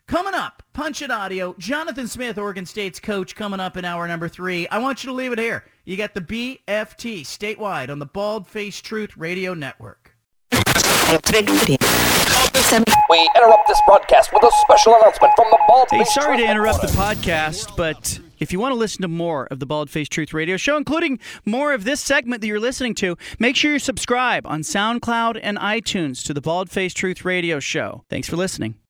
Coming 0.08 0.34
up, 0.34 0.64
Punch 0.74 1.02
It 1.02 1.12
Audio, 1.12 1.56
Jonathan 1.58 2.08
Smith, 2.08 2.38
Oregon 2.38 2.66
State's 2.66 3.00
coach, 3.00 3.36
coming 3.36 3.60
up 3.60 3.78
in 3.78 3.86
hour 3.86 4.08
number 4.08 4.28
three. 4.28 4.68
I 4.68 4.80
want 4.80 5.04
you 5.04 5.10
to 5.10 5.14
leave 5.14 5.32
it 5.32 5.40
here. 5.40 5.64
You 5.86 5.96
got 5.96 6.14
the 6.14 6.22
BFT 6.22 7.22
statewide 7.22 7.90
on 7.90 8.00
the 8.00 8.06
Bald 8.06 8.48
Face 8.48 8.82
Truth 8.82 9.16
Radio 9.16 9.54
Network. 9.54 10.16
We 13.10 13.30
interrupt 13.36 13.68
this 13.68 13.82
broadcast 13.86 14.32
with 14.34 14.44
a 14.44 14.52
special 14.62 14.96
announcement 14.96 15.34
from 15.36 15.48
the 15.50 15.60
Bald 15.68 15.88
Hey, 15.92 16.00
Face 16.00 16.14
sorry 16.14 16.38
to 16.38 16.50
interrupt 16.50 16.82
the 16.82 16.88
podcast, 16.88 17.76
but 17.76 18.20
if 18.40 18.52
you 18.52 18.60
want 18.60 18.72
to 18.72 18.78
listen 18.78 19.02
to 19.04 19.08
more 19.08 19.48
of 19.52 19.60
the 19.60 19.66
Bald 19.66 19.90
Face 19.90 20.10
Truth 20.10 20.34
Radio 20.34 20.58
Show, 20.58 20.78
including 20.78 21.20
more 21.46 21.74
of 21.74 21.84
this 21.84 22.02
segment 22.02 22.42
that 22.42 22.48
you're 22.48 22.60
listening 22.60 22.96
to, 22.96 23.18
make 23.40 23.56
sure 23.56 23.74
you 23.74 23.80
subscribe 23.80 24.46
on 24.48 24.62
SoundCloud 24.62 25.40
and 25.42 25.58
iTunes 25.58 26.24
to 26.26 26.34
the 26.34 26.42
Bald 26.42 26.70
Face 26.70 26.94
Truth 26.94 27.24
Radio 27.24 27.60
Show. 27.60 28.04
Thanks 28.10 28.28
for 28.28 28.36
listening. 28.36 28.82